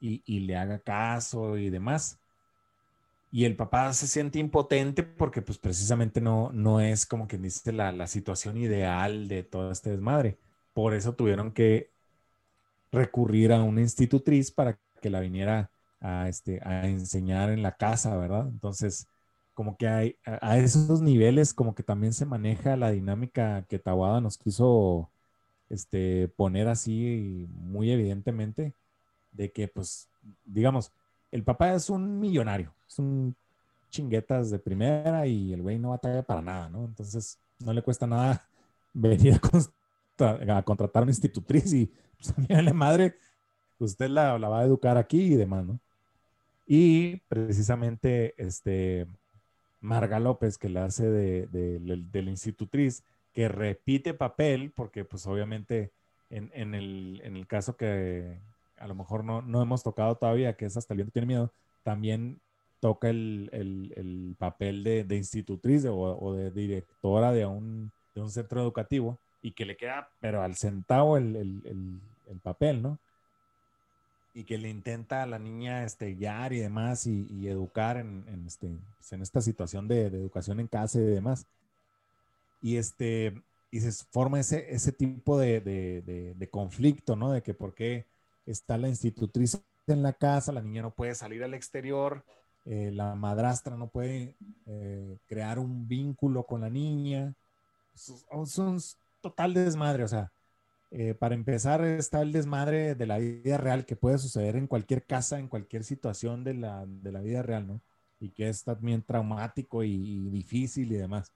[0.00, 2.20] y, y le haga caso y demás
[3.36, 7.72] y el papá se siente impotente porque pues precisamente no, no es como quien dice
[7.72, 10.38] la, la, situación ideal de todo este desmadre.
[10.72, 11.90] Por eso tuvieron que
[12.92, 18.16] recurrir a una institutriz para que la viniera a, este, a enseñar en la casa,
[18.16, 18.48] ¿verdad?
[18.48, 19.06] Entonces,
[19.54, 23.78] como que hay, a, a esos niveles como que también se maneja la dinámica que
[23.78, 25.10] Tawada nos quiso
[25.68, 28.74] este, poner así muy evidentemente,
[29.32, 30.08] de que pues,
[30.44, 30.92] digamos,
[31.30, 33.34] el papá es un millonario, es un
[33.90, 36.84] chinguetas de primera y el güey no batalla para nada, ¿no?
[36.84, 38.48] Entonces no le cuesta nada
[38.94, 39.34] venir
[40.18, 43.16] a, contratar a una institutriz y pues a la madre,
[43.78, 45.78] usted la, la va a educar aquí y demás, ¿no?
[46.66, 49.06] Y precisamente este
[49.80, 53.04] Marga López, que la hace de- de- de la institutriz,
[53.36, 55.92] que repite papel, porque pues obviamente
[56.30, 58.40] en, en el, en el caso que
[58.78, 61.54] a lo mejor no, no hemos tocado todavía, que es Hasta el viento tiene miedo,
[61.84, 62.40] también
[62.80, 68.62] toca el, el- el papel de, institutriz o, de directora de un, de un centro
[68.62, 72.98] educativo y que le queda, pero al centavo el, el- el- el papel, ¿no?
[74.34, 78.68] Y que le intenta a la niña este, guiar y demás y, educar en, este,
[78.98, 81.46] pues, en esta situación de educación en casa y demás.
[82.60, 87.32] Y, este, y se forma ese, ese tipo de, de- de- conflicto, ¿no?
[87.32, 88.06] De que por qué
[88.46, 92.24] está la institutriz en la casa, la niña no puede salir al exterior,
[92.64, 94.36] eh, la madrastra no puede
[94.66, 97.34] eh, crear un vínculo con la niña.
[97.94, 98.78] Son, son
[99.20, 100.32] total desmadre, o sea,
[100.90, 105.04] eh, para empezar está el desmadre de la vida real que puede suceder en cualquier
[105.06, 107.82] casa, en cualquier situación de la, de la vida real, ¿no?
[108.20, 111.32] Y que es también traumático y, y difícil y demás.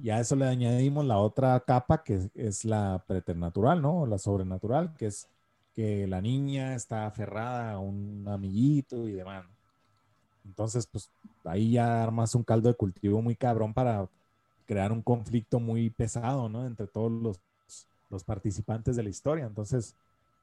[0.00, 4.06] Y a eso le añadimos la otra capa que es, la preternatural, ¿no?
[4.06, 5.28] La sobrenatural, que es
[5.74, 9.44] que la niña está aferrada a un amiguito y demás.
[10.44, 11.10] Entonces, pues
[11.44, 14.08] ahí ya armas un caldo de cultivo muy cabrón para
[14.66, 16.66] crear un conflicto muy pesado, ¿no?
[16.66, 17.40] Entre todos los,
[18.10, 19.46] los participantes de la historia.
[19.46, 19.94] Entonces,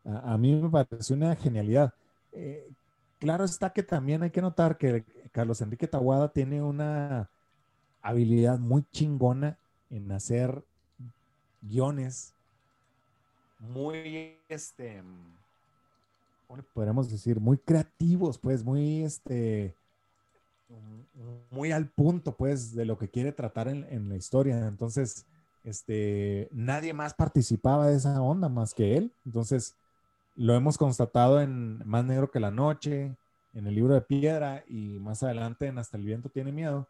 [0.06, 1.94] a, mí me pareció una genialidad.
[2.34, 2.70] Eh,
[3.20, 7.30] claro está que también hay que notar que Carlos Enrique Taguada tiene una
[8.02, 9.58] habilidad muy chingona
[9.90, 10.64] en hacer
[11.62, 12.34] guiones
[13.60, 15.04] muy, este,
[16.48, 17.40] ¿cómo le podríamos decir?
[17.40, 19.76] Muy creativos, pues, muy, este,
[21.52, 24.68] muy al punto, pues, de lo que quiere tratar en, en la historia.
[24.68, 25.26] Entonces,
[25.64, 29.12] este, nadie más participaba de esa onda más que él.
[29.26, 29.76] Entonces,
[30.36, 33.16] lo hemos constatado en Más Negro que la Noche,
[33.54, 36.88] en el libro de piedra y más adelante en Hasta el viento tiene miedo,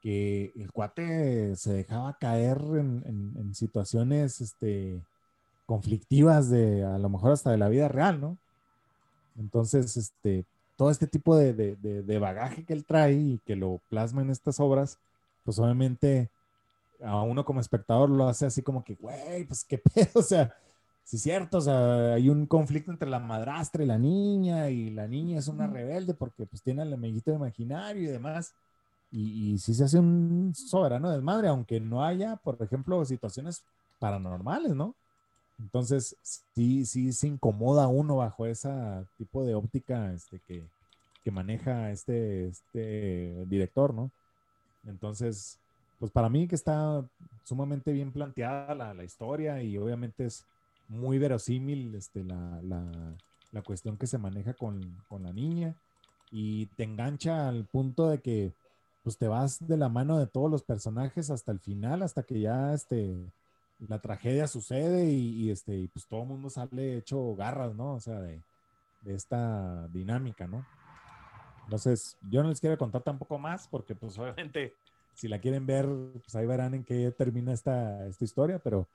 [0.00, 5.02] que el cuate se dejaba caer en, en- en situaciones este,
[5.66, 8.38] conflictivas de a lo mejor hasta de la vida real, ¿no?
[9.36, 10.44] Entonces, este,
[10.76, 14.22] todo este tipo de, de- de- de bagaje que él trae y que lo plasma
[14.22, 14.98] en estas obras,
[15.44, 16.30] pues obviamente
[17.02, 20.54] a uno como espectador lo hace así como que, güey, pues qué pedo, o sea,
[21.04, 24.90] sí es cierto, o sea, hay un conflicto entre la madrastra y la niña, y
[24.90, 28.54] la niña es una rebelde porque pues tiene al amiguito imaginario y demás,
[29.10, 33.64] y, y sí se hace un soberano desmadre, aunque no haya, por ejemplo, situaciones
[33.98, 34.96] paranormales, ¿no?
[35.58, 36.16] Entonces,
[36.54, 38.70] sí, sí se incomoda uno bajo ese
[39.18, 40.70] tipo de óptica este, que,
[41.24, 44.12] que maneja este, este director, ¿no?
[44.84, 45.60] Entonces,
[45.98, 47.08] pues para mí que está
[47.44, 50.46] sumamente bien planteada la, la historia y obviamente es
[50.88, 53.16] muy verosímil este, la, la-
[53.50, 55.74] la cuestión que se maneja con, con la niña
[56.30, 58.52] y te engancha al punto de que
[59.02, 62.40] pues te vas de la mano de todos los personajes hasta el final, hasta que
[62.40, 63.14] ya este,
[63.78, 67.94] la tragedia sucede y, este, y pues todo el mundo sale hecho garras, ¿no?
[67.94, 68.42] O sea, de,
[69.06, 70.62] esta dinámica, ¿no?
[71.64, 74.74] Entonces, yo no les quiero contar tampoco más porque pues obviamente
[75.14, 78.86] si la quieren ver, pues ahí verán en qué termina esta, esta historia, pero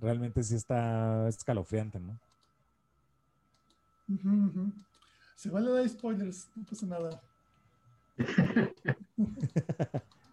[0.00, 2.18] realmente sí está escalofriante, ¿no?
[4.08, 4.72] Ujú, ujú.
[5.36, 7.20] Se vale dar spoilers, no pasa nada.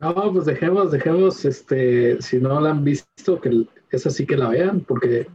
[0.01, 4.49] No, pues dejemos, dejemos, este, si no la han visto, que es así que la
[4.49, 5.27] vean, porque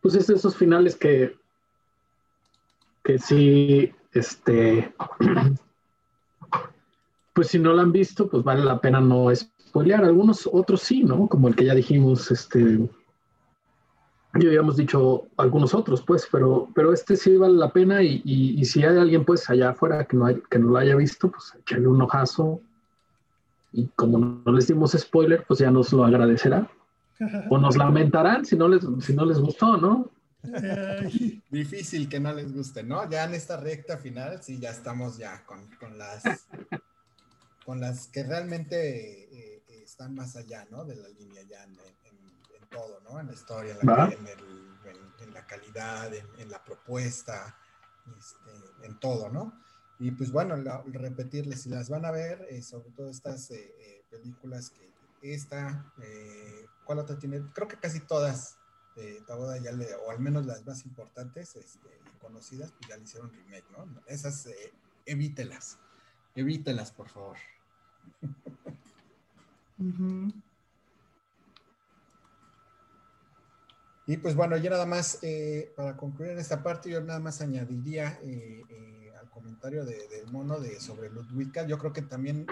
[0.00, 1.34] pues es de esos finales que,
[3.02, 4.94] que sí, este,
[7.32, 10.04] pues si no la han visto, pues vale la pena no spoilear.
[10.04, 11.26] Algunos otros sí, ¿no?
[11.26, 12.88] Como el que ya dijimos, este,
[14.40, 18.60] ya habíamos dicho algunos otros, pues, pero, pero este sí vale la pena y, y-
[18.60, 21.30] y si hay alguien, pues, allá afuera que no, hay- que no lo haya visto,
[21.30, 22.60] pues, échale un ojazo
[23.72, 26.70] y como no les dimos spoiler, pues ya nos lo agradecerá.
[27.48, 30.10] O nos lamentarán si no les, si no les gustó, ¿no?
[30.42, 33.08] Ay, Difícil que no les guste, ¿no?
[33.08, 36.22] Ya en esta recta final, sí, ya estamos ya con, con las
[37.64, 40.84] con las que realmente eh, eh, están más allá, ¿no?
[40.84, 41.66] De la línea ya
[42.74, 43.20] todo, ¿no?
[43.20, 47.56] En la historia, en la, en el- en- en la calidad, en, en la propuesta,
[48.18, 48.50] este,
[48.86, 49.52] en todo, ¿no?
[49.98, 53.74] Y pues bueno, la- repetirles, si las van a ver, eh, sobre todo estas eh,
[53.78, 57.40] eh, películas que esta, eh, ¿cuál otra tiene?
[57.54, 58.58] Creo que casi todas
[58.96, 63.04] de Taboda ya le, o al menos las más importantes este, conocidas, pues ya le
[63.04, 63.86] hicieron remake, ¿no?
[64.06, 64.74] Esas, eh,
[65.06, 65.78] evítelas,
[66.34, 67.36] evítelas, por favor.
[74.06, 77.40] Y pues bueno, yo nada más, eh, para concluir en esta parte, yo nada más
[77.40, 82.46] añadiría eh, eh, al comentario de, del mono de, sobre Ludwika, yo creo que también,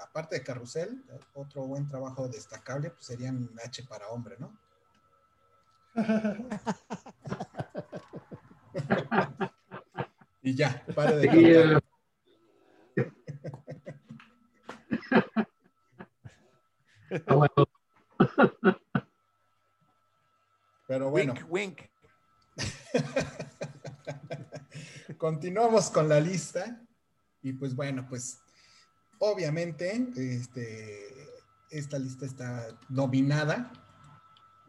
[0.00, 1.02] aparte de Carrusel,
[1.32, 4.54] otro buen trabajo destacable pues serían H para hombre, ¿no?
[10.42, 11.80] y ya, pare de
[20.88, 21.34] Pero bueno.
[21.48, 21.82] Wink,
[25.18, 26.82] Continuamos con la lista.
[27.42, 28.40] Y pues bueno, pues
[29.18, 31.06] obviamente este,
[31.70, 33.70] esta lista está dominada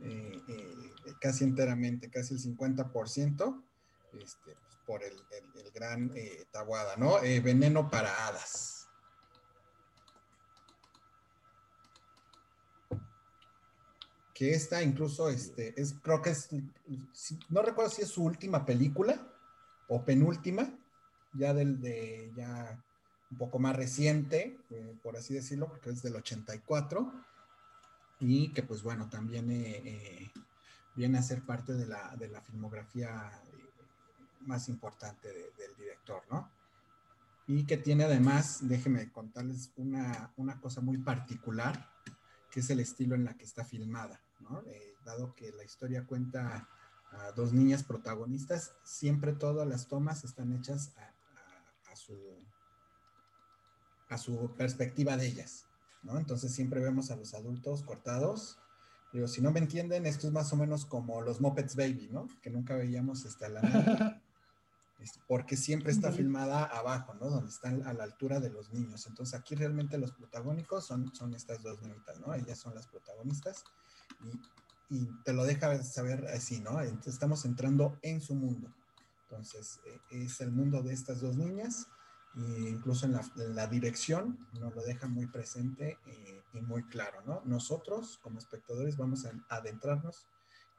[0.04, 0.92] eh, eh,
[1.22, 3.64] casi enteramente, casi el 50%,
[4.22, 5.14] este, por el,
[5.74, 7.22] gran eh, Tabuada, ¿no?
[7.22, 8.79] veneno para hadas.
[14.40, 16.48] Que esta incluso, este, es, creo que es,
[17.50, 19.22] no recuerdo si es su última película
[19.90, 20.80] o penúltima,
[21.34, 22.82] ya del de, ya
[23.32, 27.12] un poco más reciente, eh, por así decirlo, porque es del 84,
[28.22, 30.32] y que pues bueno, también eh, eh,
[30.96, 33.42] viene a ser parte de la, de la filmografía
[34.46, 36.50] más importante del director, ¿no?
[37.46, 41.92] Y que tiene además, déjenme contarles una, una cosa muy particular,
[42.50, 44.22] que es el estilo en la que está filmada.
[44.66, 46.68] Eh, dado que la historia cuenta
[47.12, 50.94] a dos niñas protagonistas, siempre todas las tomas están hechas
[51.92, 52.16] a, su,
[54.10, 55.66] a su perspectiva de ellas,
[56.04, 56.20] ¿no?
[56.20, 58.60] Entonces siempre vemos a los adultos cortados.
[59.12, 62.28] Digo, si no me entienden, esto es más o menos como los Muppets Baby, ¿no?
[62.42, 63.62] Que nunca veíamos este, la
[65.28, 67.30] porque siempre está filmada abajo, ¿no?
[67.30, 69.08] Donde están a la altura de los niños.
[69.08, 72.34] Entonces aquí realmente los protagónicos son, son estas dos niñitas, ¿no?
[72.34, 73.64] Ellas son las protagonistas
[74.90, 76.82] y, te lo deja saber así, ¿no?
[76.82, 78.72] Entonces estamos entrando en su mundo.
[79.30, 81.88] Entonces, eh, es el mundo de estas dos niñas,
[82.36, 83.20] e incluso en
[83.56, 87.42] la, dirección nos lo deja muy presente eh, y muy claro, ¿no?
[87.46, 90.26] Nosotros, como espectadores, vamos a adentrarnos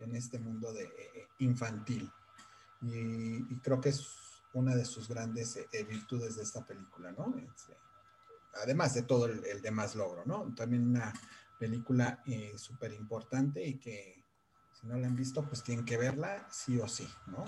[0.00, 2.10] en este mundo de eh, infantil.
[2.82, 4.08] Y, creo que es
[4.52, 5.56] una de sus grandes
[5.88, 7.32] virtudes de esta película, ¿no?
[7.38, 7.76] Este,
[8.54, 10.52] además de todo el, el demás logro, ¿no?
[10.56, 11.12] También una
[11.60, 14.24] película eh, súper importante y que
[14.72, 17.44] si no la han visto, pues tienen que verla sí o sí, ¿no?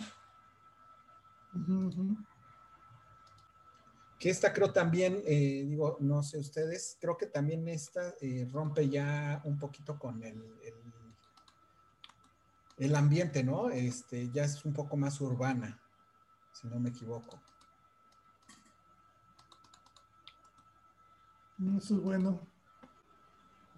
[4.19, 8.89] Que esta creo también, eh, digo, no sé ustedes, creo que también esta eh, rompe
[8.91, 10.75] ya un poquito con el, el,
[12.77, 13.71] el, ambiente, ¿no?
[13.71, 15.81] Este, ya es un poco más urbana,
[16.53, 17.41] si no me equivoco.
[21.79, 22.52] Eso es bueno.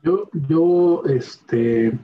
[0.05, 1.99] Yo, yo, este,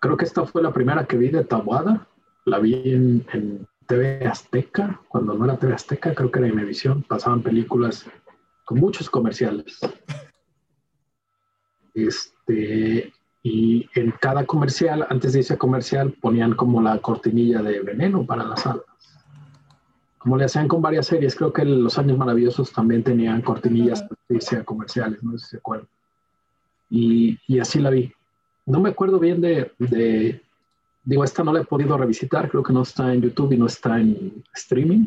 [0.00, 2.06] creo que esta fue la primera que vi de Tabuada.
[2.44, 7.02] La vi en, TV Azteca, cuando no era TV Azteca, creo que era Imevisión.
[7.04, 8.06] Pasaban películas
[8.66, 9.80] con muchos comerciales.
[11.94, 18.26] Este, y en cada comercial, antes de ese comercial, ponían como la cortinilla de veneno
[18.26, 18.84] para las alas.
[20.18, 24.64] Como le hacían con varias series, creo que Los Años Maravillosos también tenían cortinillas de
[24.64, 25.88] comerciales, no sé si se acuerdan
[26.92, 28.12] y, así la vi.
[28.66, 29.72] No me acuerdo bien de,
[31.04, 33.66] digo, esta no la he podido revisitar, creo que no está en YouTube y no
[33.66, 35.06] está en streaming.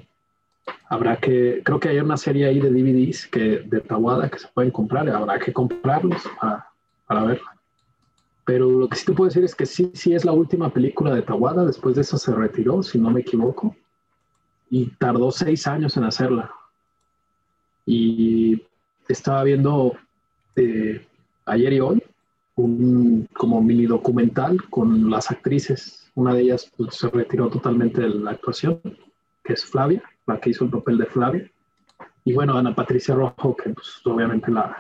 [0.90, 4.48] Habrá que, creo que hay una serie ahí de DVDs que, de Tawada que se
[4.48, 6.68] pueden comprar, habrá que comprarlos para,
[7.06, 7.56] para verla.
[8.46, 11.14] Pero lo que sí te puedo decir es que sí, sí es la última película
[11.14, 13.76] de Tawada, después de eso se retiró, si no me equivoco,
[14.72, 16.52] y tardó seis años en hacerla.
[17.86, 18.64] Y
[19.08, 19.96] estaba viendo
[20.56, 21.06] eh,
[21.46, 22.04] ayer y hoy
[22.56, 26.10] un como mini documental con las actrices.
[26.16, 28.80] Una de ellas pues, se retiró totalmente de la actuación,
[29.44, 31.52] que es Flavia, la que hizo el papel de Flavia.
[32.24, 34.78] Y bueno, Ana Patricia Rojo, que pues, obviamente la,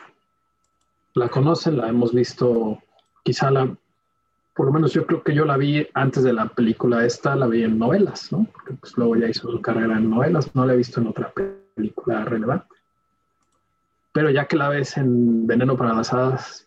[1.13, 2.79] la conocen, la hemos visto,
[3.23, 3.75] quizá la,
[4.55, 7.47] por lo menos yo creo que yo la vi antes de la película esta, la
[7.47, 8.47] vi en novelas, ¿no?
[8.53, 11.33] Porque pues luego ya hizo su carrera en novelas, no la he visto en otra
[11.75, 12.73] película relevante.
[14.15, 16.65] Pero ya que la ves en Veneno para las Hadas,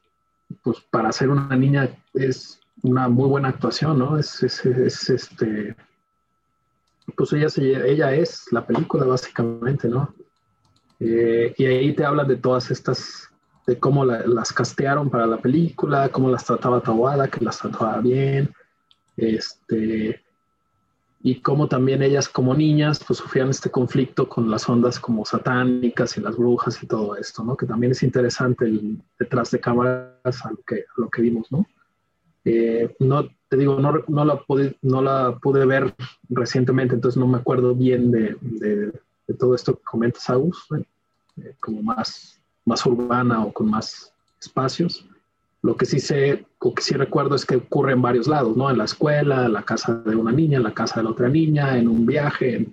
[0.63, 4.19] pues para ser una niña es una muy buena actuación, ¿no?
[4.19, 5.75] Es, es, este.
[7.17, 7.49] Pues ella,
[7.87, 10.15] ella es la película, básicamente, ¿no?
[11.01, 13.31] Eh, y ahí te hablan de todas estas,
[13.67, 18.53] de cómo las castearon para la película, cómo las trataba Tawada, que las trataba bien,
[19.17, 20.23] este,
[21.21, 26.17] y cómo también ellas como niñas pues sufrían este conflicto con las ondas como satánicas
[26.17, 27.57] y las brujas y todo esto, ¿no?
[27.57, 31.51] Que también es interesante el, detrás de cámaras a lo que, a lo que vimos,
[31.51, 31.67] ¿no?
[32.45, 35.95] Eh, no, te digo, no, no, la pude, no la pude ver
[36.29, 38.93] recientemente, entonces no me acuerdo bien de, de,
[39.27, 40.67] de todo esto que comentas, Agus,
[41.37, 45.05] eh, como más, más urbana o con más espacios.
[45.63, 48.71] Lo que sí sé, o que sí recuerdo es que ocurre en varios lados, ¿no?
[48.71, 51.29] En la escuela, en la casa de una niña, en la casa de la otra
[51.29, 52.73] niña, en un viaje, en,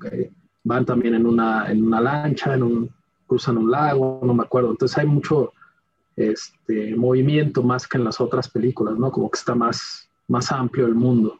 [0.63, 2.89] van también en una, en una lancha, en un,
[3.27, 4.71] cruzan un lago, no me acuerdo.
[4.71, 5.53] Entonces hay mucho
[6.15, 9.11] este, movimiento más que en las otras películas, ¿no?
[9.11, 11.39] Como que está más, más amplio el mundo.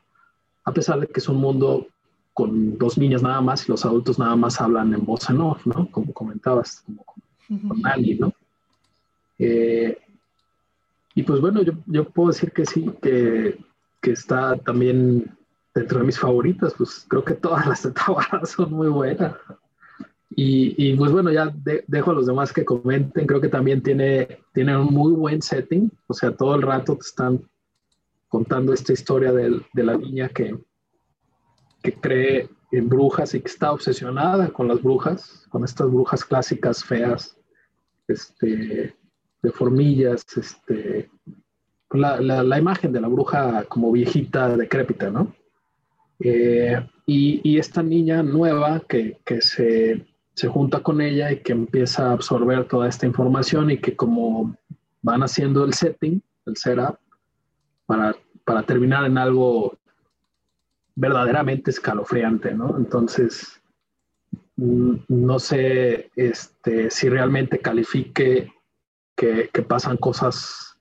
[0.64, 1.88] A pesar de que es un mundo
[2.34, 5.66] con dos niñas nada más y los adultos nada más hablan en voz en off,
[5.66, 5.90] ¿no?
[5.92, 8.34] Como comentabas, como con, con Annie, ¿no?
[9.40, 9.98] Eh,
[11.16, 13.58] y pues bueno, yo, yo puedo decir que sí, que,
[14.02, 15.34] que, está también
[15.74, 17.94] dentro de mis favoritas, pues creo que todas las de
[18.46, 19.34] son muy buenas.
[20.30, 21.54] Y, y, pues bueno, ya
[21.88, 25.90] dejo a los demás que comenten, creo que también tiene, tiene un muy buen setting,
[26.08, 27.50] o sea, todo el rato te están
[28.28, 30.58] contando esta historia de, de la niña que,
[31.82, 36.84] que cree en brujas y que está obsesionada con las brujas, con estas brujas clásicas
[36.84, 37.38] feas,
[38.10, 38.94] este,
[39.46, 41.10] de formillas, este,
[41.92, 45.34] la, la, imagen de la bruja como viejita, decrépita, ¿no?
[46.20, 51.52] Eh, y, y, esta niña nueva que, que se, se, junta con ella y que
[51.52, 54.56] empieza a absorber toda esta información y que como
[55.04, 56.98] van haciendo el setting, el setup,
[57.86, 59.78] para, para terminar en algo
[60.96, 62.78] verdaderamente escalofriante, ¿no?
[62.78, 63.62] Entonces,
[64.56, 68.56] mm, no sé este, si realmente califique
[69.16, 70.78] que, pasan cosas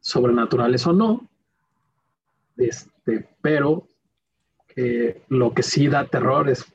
[0.00, 1.28] sobrenaturales o no,
[2.56, 3.86] este, pero
[4.76, 6.66] eh, lo que sí da terror es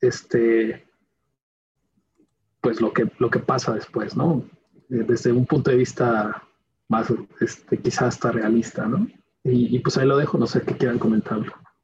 [0.00, 0.86] este,
[2.60, 4.44] pues lo que, lo que pasa después, ¿no?
[4.90, 6.42] Eh, desde un punto de vista
[6.88, 9.06] más, este, quizás hasta realista, ¿no?
[9.44, 11.40] Y, y, pues ahí lo dejo, no sé qué quieran comentar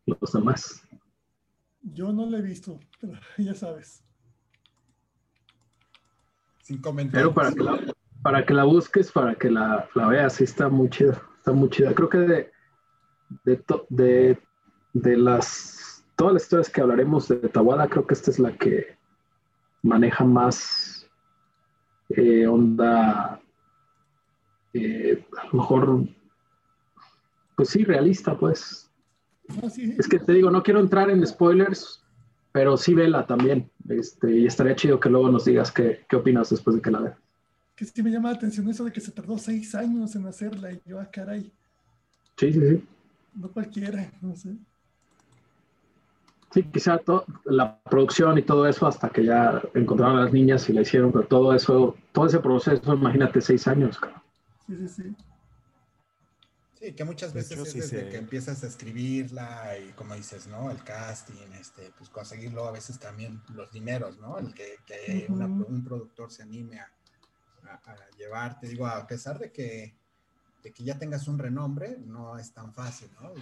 [0.06, 0.82] los demás.
[1.82, 4.02] Yo no lo he visto, pero ya sabes.
[6.62, 7.32] Sin comentarios.
[7.32, 10.68] Pero para que la, para que la busques, para que la, la veas, sí está
[10.68, 11.94] muy chida, está muy chida.
[11.94, 12.52] Creo que de,
[13.44, 14.38] de, de,
[14.92, 18.98] de, las, todas las historias que hablaremos de Tawada, creo que esta es la que
[19.82, 21.08] maneja más
[22.10, 23.40] eh, onda,
[24.74, 26.04] eh, a lo mejor,
[27.56, 28.90] pues sí, realista, pues.
[29.48, 32.04] Ah, es que te digo, no quiero entrar en spoilers,
[32.52, 33.70] pero sí vela también.
[33.88, 37.00] Este, y estaría chido que luego nos digas qué, qué opinas después de que la
[37.00, 37.29] veas
[37.80, 40.70] que sí me llama la atención eso de que se tardó seis años en hacerla
[40.70, 41.50] y yo, ah, caray.
[42.36, 42.84] Sí, sí, sí.
[43.34, 44.50] No cualquiera, no sé.
[46.52, 47.00] Sí, quizá
[47.46, 51.10] la producción y todo eso hasta que ya encontraron a las niñas y la hicieron,
[51.10, 53.98] pero todo eso, todo ese proceso, imagínate seis años.
[54.66, 55.16] Sí, sí, sí.
[56.74, 60.70] Sí, que muchas veces es desde que empiezas a escribirla y como dices, ¿no?
[60.70, 64.38] El casting, este, pues conseguirlo a veces también los dineros, ¿no?
[64.38, 66.90] El que, que un productor se anime a,
[67.74, 68.68] a, llevarte.
[68.68, 69.96] Digo, a pesar de que,
[70.62, 73.32] de que ya tengas un renombre, no es tan fácil, ¿no?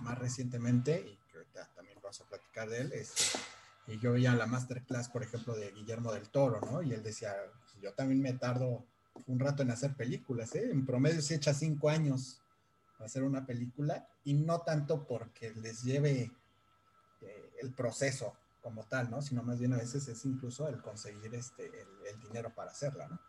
[0.00, 3.38] más recientemente, y que ahorita también vamos a platicar de él, este,
[3.86, 6.82] y yo veía la masterclass, por ejemplo, de Guillermo del Toro, ¿no?
[6.82, 7.34] Y él decía,
[7.80, 8.84] yo también me tardo
[9.26, 10.70] un rato en hacer películas, ¿eh?
[10.70, 12.40] En promedio se echa cinco años
[12.98, 16.32] hacer una película y no tanto porque les lleve
[17.20, 19.20] eh, el proceso como tal, ¿no?
[19.20, 21.70] Sino más bien a veces es incluso el conseguir este,
[22.10, 23.20] el dinero para hacerla, ¿no?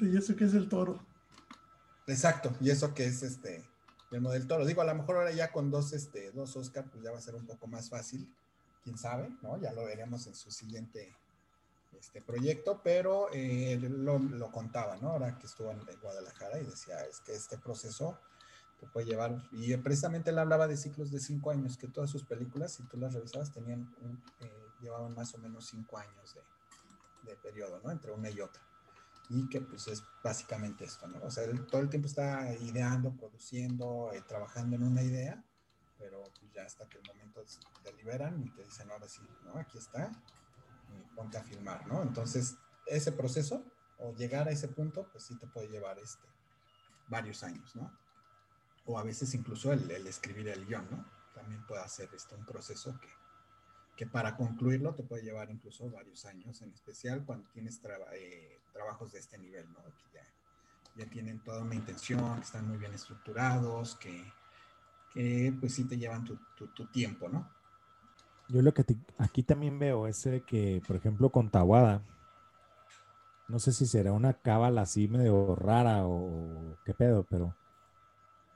[0.00, 1.04] Y eso que es el toro.
[2.06, 3.64] Exacto, y eso que es este
[4.10, 4.64] el modelo toro.
[4.64, 7.22] Digo, a lo mejor ahora ya con dos, este, dos Oscar, pues ya va a
[7.22, 8.32] ser un poco más fácil,
[8.82, 9.60] quién sabe, ¿no?
[9.60, 11.12] Ya lo veremos en su siguiente
[11.98, 15.10] este proyecto, pero eh, lo, lo, contaba, ¿no?
[15.10, 18.18] Ahora que estuvo en Guadalajara y decía, es que este proceso
[18.78, 22.24] te puede llevar, y precisamente él hablaba de ciclos de cinco años, que todas sus
[22.24, 23.94] películas, si tú las revisabas, tenían,
[24.40, 27.90] eh, llevaban más o menos cinco años de, de periodo, ¿no?
[27.90, 28.62] Entre una y otra
[29.28, 31.18] y que pues es básicamente esto, ¿no?
[31.24, 35.42] O sea, él todo el tiempo está ideando, produciendo, eh, trabajando en una idea,
[35.98, 37.42] pero pues ya hasta que el momento
[37.82, 39.58] te liberan y te dicen, ahora sí, ¿no?
[39.58, 40.10] Aquí está,
[40.92, 42.02] y ponte a filmar, ¿no?
[42.02, 42.56] Entonces,
[42.86, 43.64] ese proceso
[43.98, 46.26] o llegar a ese punto, pues sí te puede llevar este,
[47.08, 47.90] varios años, ¿no?
[48.86, 51.04] O a veces incluso el, el escribir el guion, ¿no?
[51.34, 53.08] También puede ser este, un proceso que,
[53.96, 57.80] que para concluirlo te puede llevar incluso varios años, en especial cuando tienes
[58.16, 59.84] eh, trabajos de este nivel, ¿no?
[59.84, 60.26] Que ya,
[60.96, 64.24] ya, tienen toda una intención, que están muy bien estructurados, que,
[65.12, 66.36] que pues sí te llevan tu,
[66.86, 67.48] tiempo, ¿no?
[68.48, 68.84] Yo lo que
[69.18, 72.02] aquí también veo es que, por ejemplo, con Tawada,
[73.48, 77.54] no sé si será una cábala así medio rara o qué pedo, pero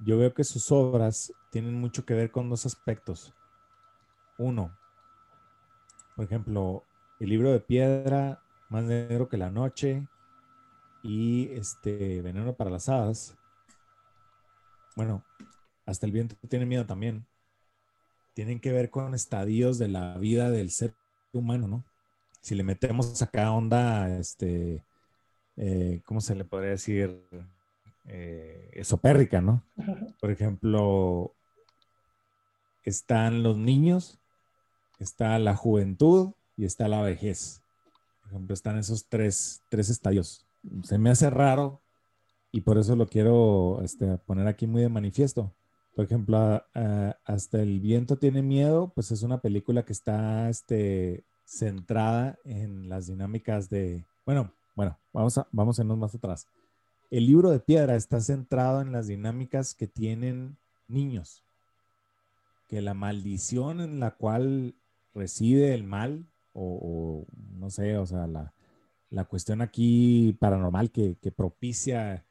[0.00, 3.34] yo veo que sus obras tienen mucho que ver con dos aspectos.
[4.36, 4.77] Uno,
[6.18, 6.82] por ejemplo,
[7.20, 10.04] el libro de piedra, más negro que la noche,
[11.04, 13.38] y este Veneno para las hadas.
[14.96, 15.22] Bueno,
[15.86, 17.24] hasta el viento tiene miedo también.
[18.34, 20.92] Tienen que ver con estadios de la vida del ser
[21.32, 21.84] humano, ¿no?
[22.40, 24.84] Si le metemos acá onda, este,
[25.56, 27.28] eh, ¿cómo se le podría decir?
[28.06, 29.62] Eh, esopérrica, ¿no?
[30.20, 31.32] Por ejemplo,
[32.82, 34.18] están los niños,
[34.98, 37.62] está la juventud y está la vejez.
[38.22, 40.44] Por ejemplo, están esos tres, tres estadios.
[40.82, 41.80] Se me hace raro
[42.52, 45.52] y por eso lo quiero este, poner aquí muy de manifiesto.
[45.94, 46.62] Por ejemplo,
[47.24, 53.06] Hasta el viento tiene miedo, pues es una película que está este, centrada en las
[53.06, 56.46] dinámicas de, bueno, bueno, vamos a, vamos a irnos más atrás.
[57.10, 61.42] El libro de piedra está centrado en las dinámicas que tienen niños,
[62.68, 64.74] que la maldición en la cual
[65.18, 72.26] reside el mal, o, no sé, o sea, la, cuestión aquí paranormal que, propicia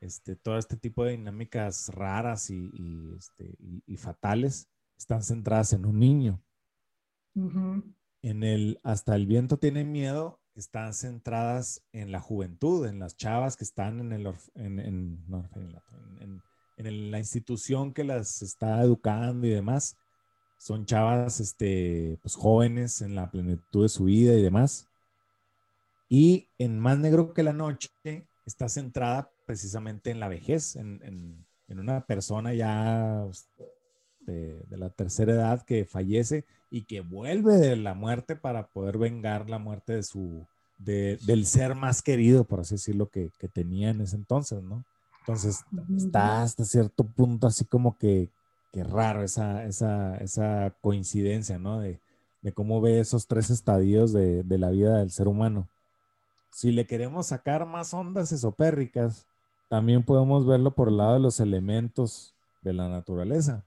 [0.00, 2.70] este, todo este tipo de dinámicas raras y,
[3.16, 3.56] este,
[3.96, 6.42] fatales, están centradas en un niño.
[8.22, 13.56] En el Hasta el viento tiene miedo, están centradas en la juventud, en las chavas
[13.56, 16.42] que están en, el, en, en,
[16.76, 19.96] en la institución que las está educando y demás
[20.62, 24.86] son chavas este, pues, jóvenes en la plenitud de su vida y demás.
[26.08, 27.90] Y en Más Negro que la Noche
[28.46, 33.26] está centrada precisamente en la vejez, en, una persona ya
[34.20, 39.50] de, la tercera edad que fallece y que vuelve de la muerte para poder vengar
[39.50, 40.46] la muerte de su,
[40.78, 44.84] del ser más querido, por así decirlo, que, que tenía en ese entonces, ¿no?
[45.20, 45.64] Entonces
[45.96, 48.30] está hasta cierto punto así como que
[48.72, 51.80] qué raro esa, esa, esa coincidencia, ¿no?
[51.80, 52.00] De,
[52.54, 55.68] cómo ve esos tres estadios de, de, la vida del ser humano.
[56.50, 59.26] Si le queremos sacar más ondas esopérricas,
[59.68, 63.64] también podemos verlo por el lado de los elementos de la naturaleza.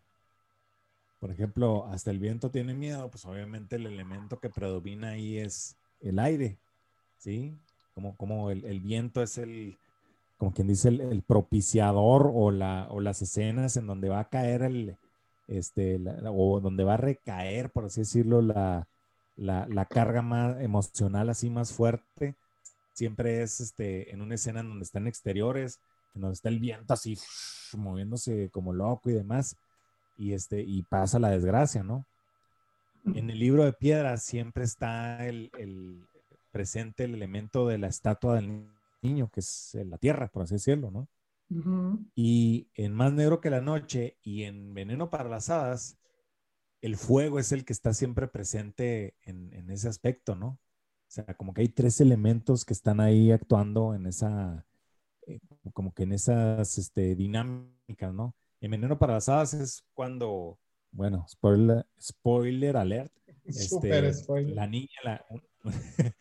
[1.20, 5.78] Por ejemplo, hasta el viento tiene miedo, pues obviamente el elemento que predomina ahí es
[6.02, 6.58] el aire,
[7.18, 7.58] ¿sí?
[7.94, 9.78] Como, como el, el viento es el,
[10.38, 14.98] como quien dice, el, propiciador o, la, las escenas en donde va a caer el,
[15.48, 18.88] este, o donde va a recaer, por así decirlo, la,
[19.90, 22.36] carga más emocional así más fuerte,
[22.94, 25.80] siempre es este, en una escena en donde están exteriores,
[26.16, 27.18] en donde está el viento así
[27.78, 29.56] moviéndose como loco y demás,
[30.18, 32.06] y, este, y pasa la desgracia, ¿no?
[33.14, 35.20] En el libro de piedra siempre está
[36.52, 38.68] presente el elemento de la estatua del
[39.06, 41.08] niño, que es la tierra, por así decirlo, ¿no?
[42.16, 45.98] Y en Más Negro que la Noche y en Veneno para las Hadas,
[46.82, 50.48] el fuego es el que está siempre presente en, ese aspecto, ¿no?
[50.48, 54.66] O sea, como que hay tres elementos que están ahí actuando en esa,
[55.28, 55.40] eh,
[55.74, 58.36] como que en esas este, dinámicas, ¿no?
[58.60, 60.60] En Veneno para las Hadas es cuando,
[60.92, 63.12] bueno, spoiler, spoiler alert.
[63.46, 64.02] Este,
[64.56, 65.24] La niña, la,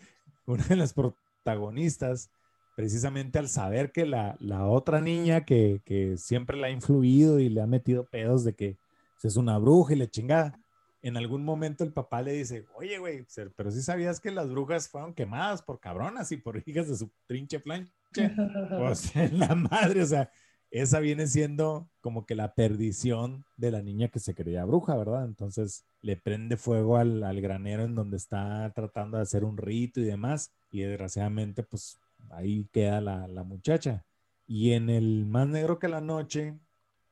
[0.46, 2.30] una de las protagonistas,
[2.74, 7.66] precisamente al saber que la, otra niña que, siempre la ha influido y le ha
[7.66, 8.76] metido pedos de que
[9.22, 10.60] es una bruja y le chingada,
[11.00, 13.24] en algún momento el papá le dice, oye, güey,
[13.56, 17.10] pero si sabías que las brujas fueron quemadas por cabronas y por hijas de su
[17.26, 17.92] trinche plancha.
[18.78, 20.30] pues la madre, o sea,
[20.70, 25.24] esa viene siendo como que la perdición de la niña que se creía bruja, ¿verdad?
[25.24, 30.00] Entonces le prende fuego al, al granero en donde está tratando de hacer un rito
[30.00, 30.52] y demás.
[30.70, 31.98] Y desgraciadamente, pues
[32.30, 34.04] ahí queda la, muchacha.
[34.46, 36.58] Y en el más negro que la noche,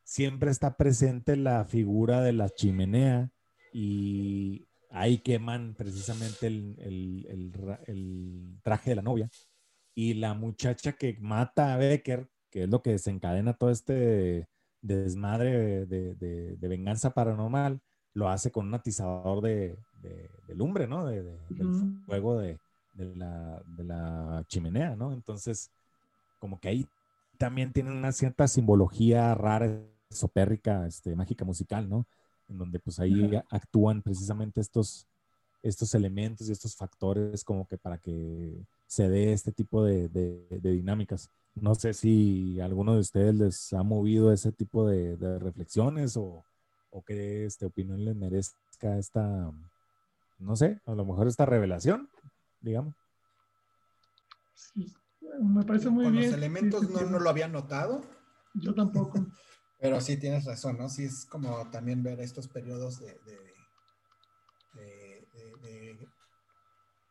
[0.04, 3.30] siempre está presente la figura de la chimenea
[3.72, 7.52] y ahí queman precisamente el,
[8.62, 9.30] traje de la novia.
[9.94, 14.48] Y la muchacha que mata a Becker, que es lo que desencadena todo este
[14.80, 17.80] desmadre de, venganza paranormal,
[18.14, 19.78] lo hace con un atizador de,
[20.48, 21.06] lumbre, ¿no?
[21.06, 21.38] del
[22.04, 22.58] fuego de,
[22.94, 25.12] de la, de la chimenea, ¿no?
[25.12, 25.70] Entonces,
[26.38, 26.86] como que ahí
[27.38, 29.80] también tienen una cierta simbología rara,
[30.10, 32.06] esopérrica, este, mágica musical, ¿no?
[32.48, 35.06] En donde pues ahí actúan precisamente estos,
[35.62, 40.60] estos elementos y estos factores como que para que se dé este tipo de, de,
[40.60, 41.30] dinámicas.
[41.54, 46.44] No sé si alguno de ustedes les ha movido ese tipo de, de reflexiones o,
[46.90, 49.50] o qué este, opinión les merezca esta,
[50.38, 52.08] no sé, a lo mejor esta revelación,
[52.62, 52.94] digamos.
[54.54, 54.92] Sí,
[55.40, 56.24] me parece muy Con bien.
[56.24, 57.06] los elementos Sí, sí, no, sí.
[57.06, 58.00] no lo había notado,
[58.54, 59.14] Yo tampoco.
[59.78, 60.88] pero sí tienes razón, ¿no?
[60.88, 63.56] Sí es como también ver estos periodos de, de-
[64.72, 66.08] de- de- de-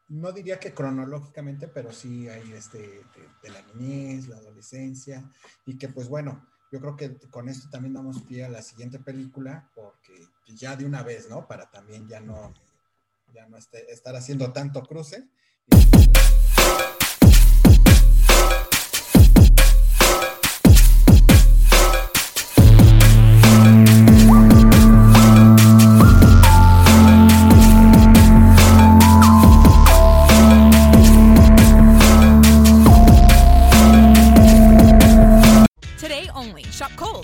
[0.09, 5.29] no diría que cronológicamente, pero sí hay este de, de la niñez, la adolescencia,
[5.65, 8.99] y que pues bueno, yo creo que con esto también damos pie a la siguiente
[8.99, 11.47] película, porque ya de una vez, ¿no?
[11.47, 12.53] Para también ya no,
[13.33, 15.29] ya no estar haciendo tanto cruce.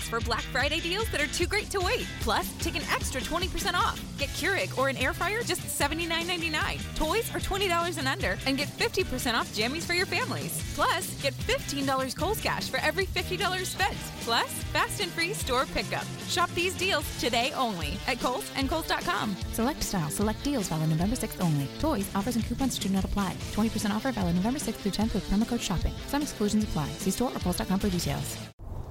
[0.04, 2.06] For Black Friday deals that are too great to wait.
[2.20, 4.00] Plus, take an extra 20% off.
[4.18, 6.96] Get Keurig or an air fryer just $79.99.
[6.96, 10.62] Toys are $20 and under, and get 50% off jammies for your families.
[10.74, 13.96] Plus, get $15 Kohl's cash for every $50 spent.
[14.20, 16.04] Plus, fast and free store pickup.
[16.28, 19.36] Shop these deals today only at Kohl's and Kohl's.com.
[19.52, 21.68] Select style, select deals valid November 6th only.
[21.78, 23.34] Toys, offers, and coupons do not apply.
[23.52, 25.94] 20% offer valid November 6th through 10th with promo code SHOPPING.
[26.06, 26.88] Some exclusions apply.
[26.98, 28.36] See store or Kohl's.com for details.